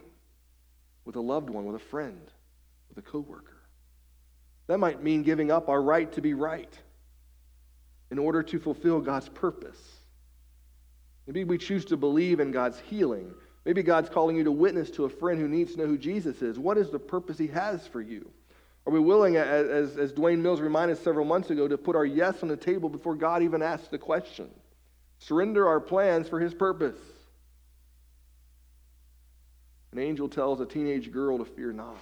[1.04, 2.20] with a loved one, with a friend,
[2.88, 3.60] with a coworker.
[4.66, 6.72] That might mean giving up our right to be right
[8.10, 9.78] in order to fulfill God's purpose.
[11.26, 13.32] Maybe we choose to believe in God's healing.
[13.64, 16.42] Maybe God's calling you to witness to a friend who needs to know who Jesus
[16.42, 16.58] is.
[16.58, 18.30] What is the purpose He has for you?
[18.86, 22.04] Are we willing, as, as Dwayne Mills reminded us several months ago, to put our
[22.04, 24.50] yes on the table before God even asks the question?
[25.18, 26.98] Surrender our plans for His purpose.
[29.92, 31.96] An angel tells a teenage girl to fear not.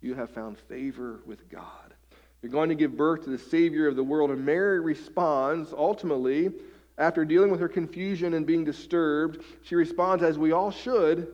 [0.00, 1.94] You have found favor with God.
[2.42, 4.30] You're going to give birth to the Savior of the world.
[4.30, 6.52] And Mary responds ultimately
[6.96, 11.28] After dealing with her confusion and being disturbed, she responds, as we all should,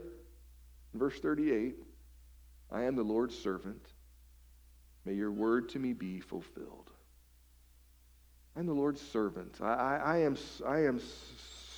[0.95, 1.77] verse 38
[2.73, 3.85] I am the Lord's servant.
[5.05, 6.91] May your word to me be fulfilled.
[8.57, 9.57] I'm the Lord's servant.
[9.61, 10.37] I, I, I am,
[10.67, 11.01] I am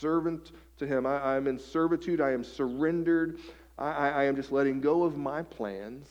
[0.00, 1.06] servant to him.
[1.06, 2.20] I, am in servitude.
[2.20, 3.38] I am surrendered.
[3.78, 6.08] I, I am just letting go of my plans,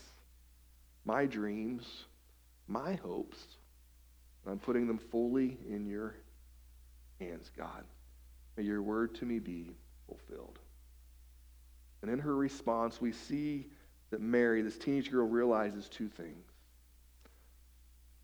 [1.04, 2.04] my dreams,
[2.68, 3.38] my hopes.
[4.46, 6.14] I'm putting them fully in your
[7.26, 7.84] hands, God.
[8.56, 9.74] May your word to me be
[10.06, 10.58] fulfilled.
[12.02, 13.68] And in her response, we see
[14.10, 16.44] that Mary, this teenage girl, realizes two things.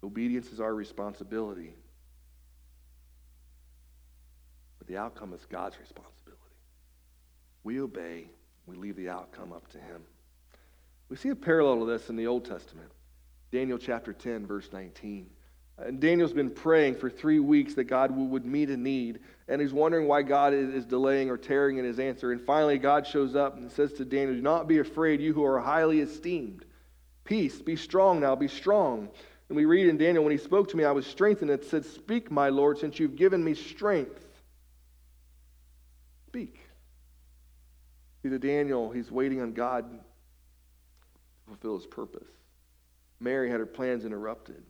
[0.03, 1.75] Obedience is our responsibility,
[4.79, 6.15] but the outcome is God's responsibility.
[7.65, 8.31] We obey,
[8.67, 10.03] we leave the outcome up to Him.
[11.09, 12.91] We see a parallel to this in the Old Testament.
[13.51, 15.29] Daniel chapter 10, verse 19.
[15.79, 19.73] And Daniel's been praying for three weeks that God would meet a need, and he's
[19.73, 22.33] wondering why God is delaying or tearing in his answer.
[22.33, 25.45] And finally, God shows up and says to Daniel, Do not be afraid, you who
[25.45, 26.65] are highly esteemed.
[27.25, 29.09] Peace, be strong now, be strong.
[29.49, 31.51] And we read in Daniel, when he spoke to me, I was strengthened.
[31.51, 34.27] It said, Speak, my Lord, since you've given me strength.
[36.27, 36.59] Speak.
[38.23, 39.99] See, to Daniel, he's waiting on God to
[41.47, 42.27] fulfill his purpose.
[43.21, 44.63] Mary had her plans interrupted.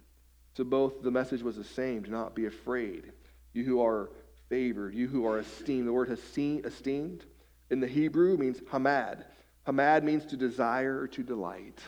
[0.56, 3.12] To both, the message was the same do not be afraid.
[3.52, 4.10] You who are
[4.48, 5.86] favored, you who are esteemed.
[5.86, 7.24] The word esteemed
[7.70, 9.24] in the Hebrew means hamad.
[9.66, 11.78] Hamad means to desire or to delight.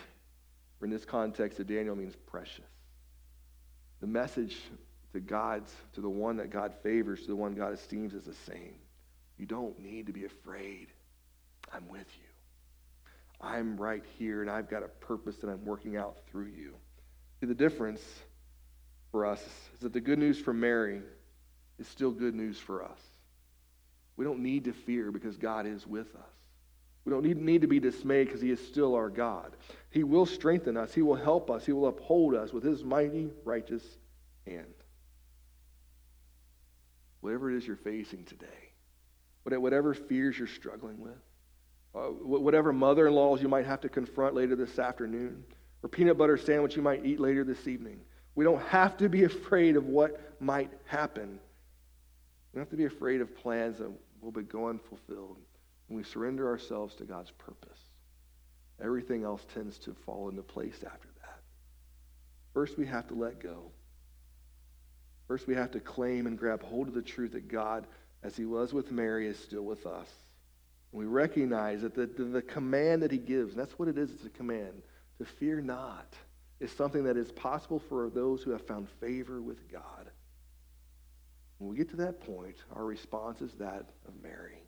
[0.79, 2.65] Or in this context, to Daniel means precious.
[3.99, 4.57] The message
[5.13, 8.33] to God's, to the one that God favors, to the one God esteems is the
[8.33, 8.75] same.
[9.37, 10.87] You don't need to be afraid.
[11.73, 12.27] I'm with you.
[13.39, 16.75] I'm right here, and I've got a purpose that I'm working out through you.
[17.39, 18.01] See, the difference
[19.11, 19.41] for us
[19.73, 21.01] is that the good news from Mary
[21.79, 22.99] is still good news for us.
[24.15, 26.41] We don't need to fear because God is with us.
[27.05, 29.55] We don't need, need to be dismayed because He is still our God.
[29.89, 33.31] He will strengthen us, He will help us, He will uphold us with His mighty,
[33.43, 33.83] righteous
[34.45, 34.73] hand.
[37.21, 38.73] Whatever it is you're facing today,
[39.43, 41.17] whatever fears you're struggling with,
[41.93, 45.43] uh, whatever mother in laws you might have to confront later this afternoon,
[45.83, 47.99] or peanut butter sandwich you might eat later this evening,
[48.35, 51.39] we don't have to be afraid of what might happen.
[52.53, 55.37] We don't have to be afraid of plans that will be go unfulfilled.
[55.87, 57.79] When we surrender ourselves to God's purpose,
[58.81, 61.39] everything else tends to fall into place after that.
[62.53, 63.71] First, we have to let go.
[65.27, 67.87] First, we have to claim and grab hold of the truth that God,
[68.23, 70.07] as he was with Mary, is still with us.
[70.91, 73.97] And we recognize that the, the, the command that he gives, and that's what it
[73.97, 74.81] is, it's a command,
[75.19, 76.13] to fear not
[76.61, 80.11] is something that is possible for those who have found favor with God.
[81.57, 84.63] When we get to that point, our response is that of Mary.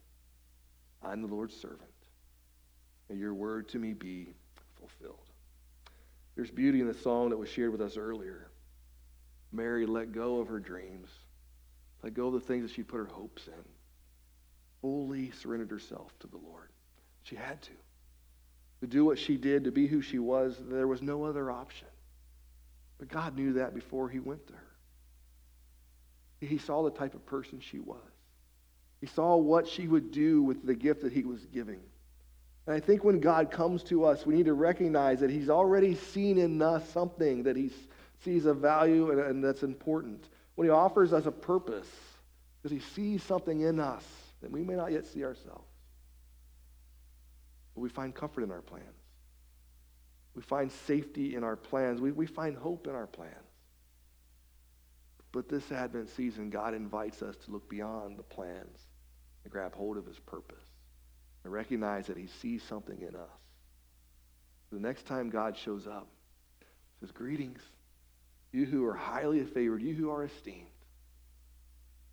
[1.03, 1.81] I'm the Lord's servant.
[3.09, 4.33] May your word to me be
[4.79, 5.29] fulfilled.
[6.35, 8.49] There's beauty in the song that was shared with us earlier.
[9.51, 11.09] Mary let go of her dreams,
[12.01, 13.63] let go of the things that she put her hopes in,
[14.81, 16.69] fully surrendered herself to the Lord.
[17.21, 17.71] She had to
[18.83, 21.87] to do what she did, to be who she was, there was no other option.
[22.99, 24.59] But God knew that before he went to her.
[26.41, 28.01] He saw the type of person she was.
[28.99, 31.79] He saw what she would do with the gift that he was giving.
[32.67, 35.95] And I think when God comes to us, we need to recognize that he's already
[35.95, 37.71] seen in us something that he
[38.25, 40.27] sees a value and, and that's important.
[40.55, 41.87] When he offers us a purpose,
[42.61, 44.03] because he sees something in us
[44.41, 45.72] that we may not yet see ourselves.
[47.73, 48.85] But we find comfort in our plans.
[50.35, 52.01] We find safety in our plans.
[52.01, 53.33] We, we find hope in our plans.
[55.31, 58.77] But this Advent season, God invites us to look beyond the plans
[59.43, 60.63] and grab hold of his purpose
[61.43, 63.29] and recognize that he sees something in us.
[64.71, 66.07] The next time God shows up,
[66.99, 67.61] says, Greetings,
[68.51, 70.67] you who are highly favored, you who are esteemed.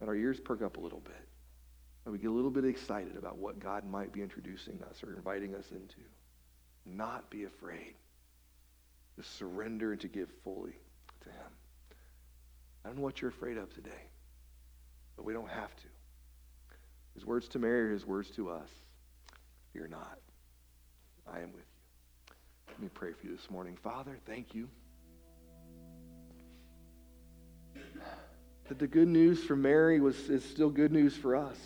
[0.01, 1.29] And our ears perk up a little bit.
[2.11, 5.55] We get a little bit excited about what God might be introducing us or inviting
[5.55, 6.01] us into.
[6.85, 7.95] Not be afraid.
[9.17, 10.77] To surrender and to give fully
[11.23, 11.51] to Him.
[12.85, 14.09] I don't know what you're afraid of today,
[15.17, 15.87] but we don't have to.
[17.15, 18.69] His words to Mary are his words to us.
[19.73, 20.19] Fear not.
[21.31, 22.35] I am with you.
[22.69, 23.77] Let me pray for you this morning.
[23.83, 24.69] Father, thank you.
[28.69, 31.59] That the good news for Mary was is still good news for us.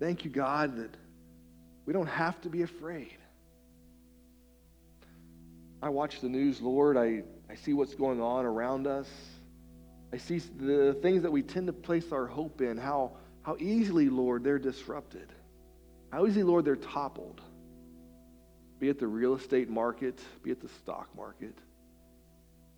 [0.00, 0.96] Thank you, God, that
[1.84, 3.18] we don't have to be afraid.
[5.82, 6.96] I watch the news, Lord.
[6.96, 9.08] I, I see what's going on around us.
[10.12, 14.08] I see the things that we tend to place our hope in, how, how easily,
[14.08, 15.28] Lord, they're disrupted.
[16.10, 17.42] How easily, Lord, they're toppled.
[18.78, 21.54] Be it the real estate market, be it the stock market,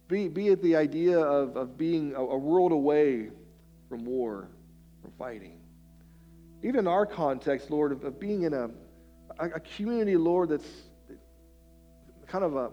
[0.08, 3.30] be, be it the idea of, of being a, a world away
[3.88, 4.48] from war,
[5.00, 5.61] from fighting.
[6.62, 8.70] Even in our context, Lord, of, of being in a,
[9.38, 10.68] a, community, Lord, that's
[12.26, 12.70] kind of a,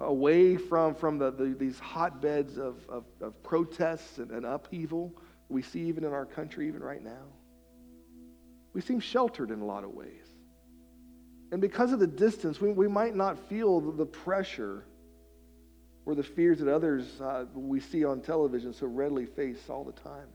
[0.00, 5.14] away from, from the, the, these hotbeds of, of, of protests and, and upheaval
[5.50, 7.26] we see even in our country, even right now.
[8.72, 10.26] We seem sheltered in a lot of ways.
[11.50, 14.84] And because of the distance, we, we might not feel the, the pressure
[16.06, 19.92] or the fears that others uh, we see on television so readily face all the
[19.92, 20.28] time.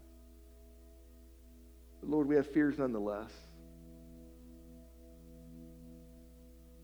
[2.06, 3.32] But Lord, we have fears nonetheless.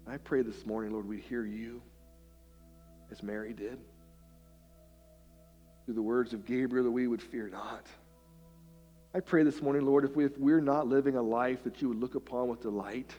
[0.07, 1.83] I pray this morning, Lord, we hear you
[3.11, 3.77] as Mary did.
[5.85, 7.85] Through the words of Gabriel, that we would fear not.
[9.13, 11.89] I pray this morning, Lord, if, we, if we're not living a life that you
[11.89, 13.13] would look upon with delight,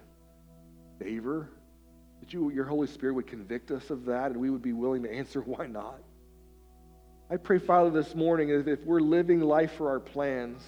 [0.98, 1.50] favor,
[2.20, 5.04] that you, your Holy Spirit would convict us of that and we would be willing
[5.04, 6.00] to answer why not.
[7.30, 10.62] I pray, Father, this morning, if, if we're living life for our plans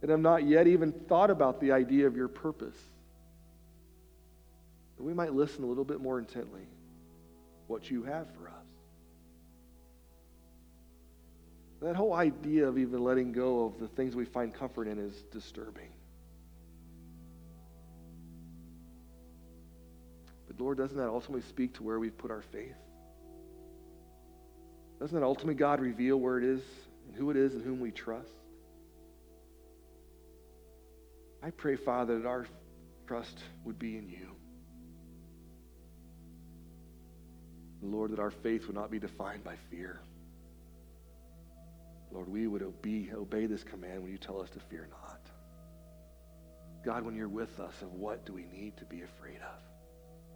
[0.00, 2.76] and have not yet even thought about the idea of your purpose,
[4.96, 6.66] that we might listen a little bit more intently
[7.66, 8.54] what you have for us.
[11.80, 15.14] That whole idea of even letting go of the things we find comfort in is
[15.30, 15.90] disturbing.
[20.48, 22.74] But Lord, doesn't that ultimately speak to where we've put our faith?
[24.98, 26.62] Doesn't that ultimately, God, reveal where it is
[27.06, 28.32] and who it is and whom we trust?
[31.42, 32.46] I pray, Father, that our
[33.06, 34.34] trust would be in you.
[37.80, 40.00] Lord, that our faith would not be defined by fear.
[42.10, 45.20] Lord, we would obey, obey this command when you tell us to fear not.
[46.84, 49.60] God, when you're with us, of what do we need to be afraid of?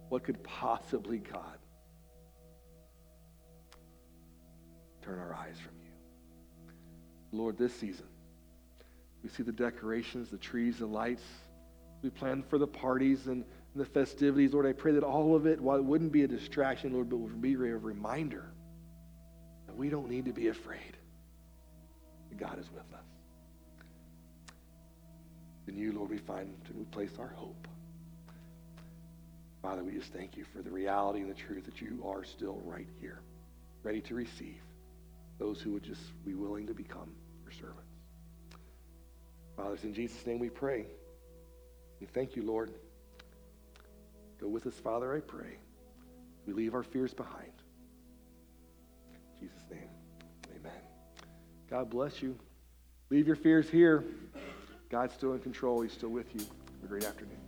[0.09, 1.57] What could possibly, God,
[5.01, 5.91] turn our eyes from you?
[7.31, 8.05] Lord, this season,
[9.23, 11.23] we see the decorations, the trees, the lights.
[12.01, 13.45] We plan for the parties and
[13.75, 14.53] the festivities.
[14.53, 17.17] Lord, I pray that all of it, while it wouldn't be a distraction, Lord, but
[17.17, 18.45] would be a reminder
[19.67, 20.97] that we don't need to be afraid.
[22.29, 22.99] That God is with us.
[25.67, 27.67] In you, Lord, we find and we place our hope.
[29.61, 32.61] Father, we just thank you for the reality and the truth that you are still
[32.65, 33.21] right here,
[33.81, 34.59] ready to receive
[35.39, 37.09] those who would just be willing to become
[37.43, 37.82] your servants.
[39.55, 40.85] Father, it's in Jesus' name we pray.
[41.99, 42.71] We thank you, Lord.
[44.41, 45.57] Go with us, Father, I pray.
[46.45, 47.51] We leave our fears behind.
[49.13, 49.89] In Jesus' name,
[50.55, 50.81] amen.
[51.69, 52.37] God bless you.
[53.09, 54.03] Leave your fears here.
[54.89, 55.81] God's still in control.
[55.81, 56.41] He's still with you.
[56.41, 57.42] Have a great afternoon.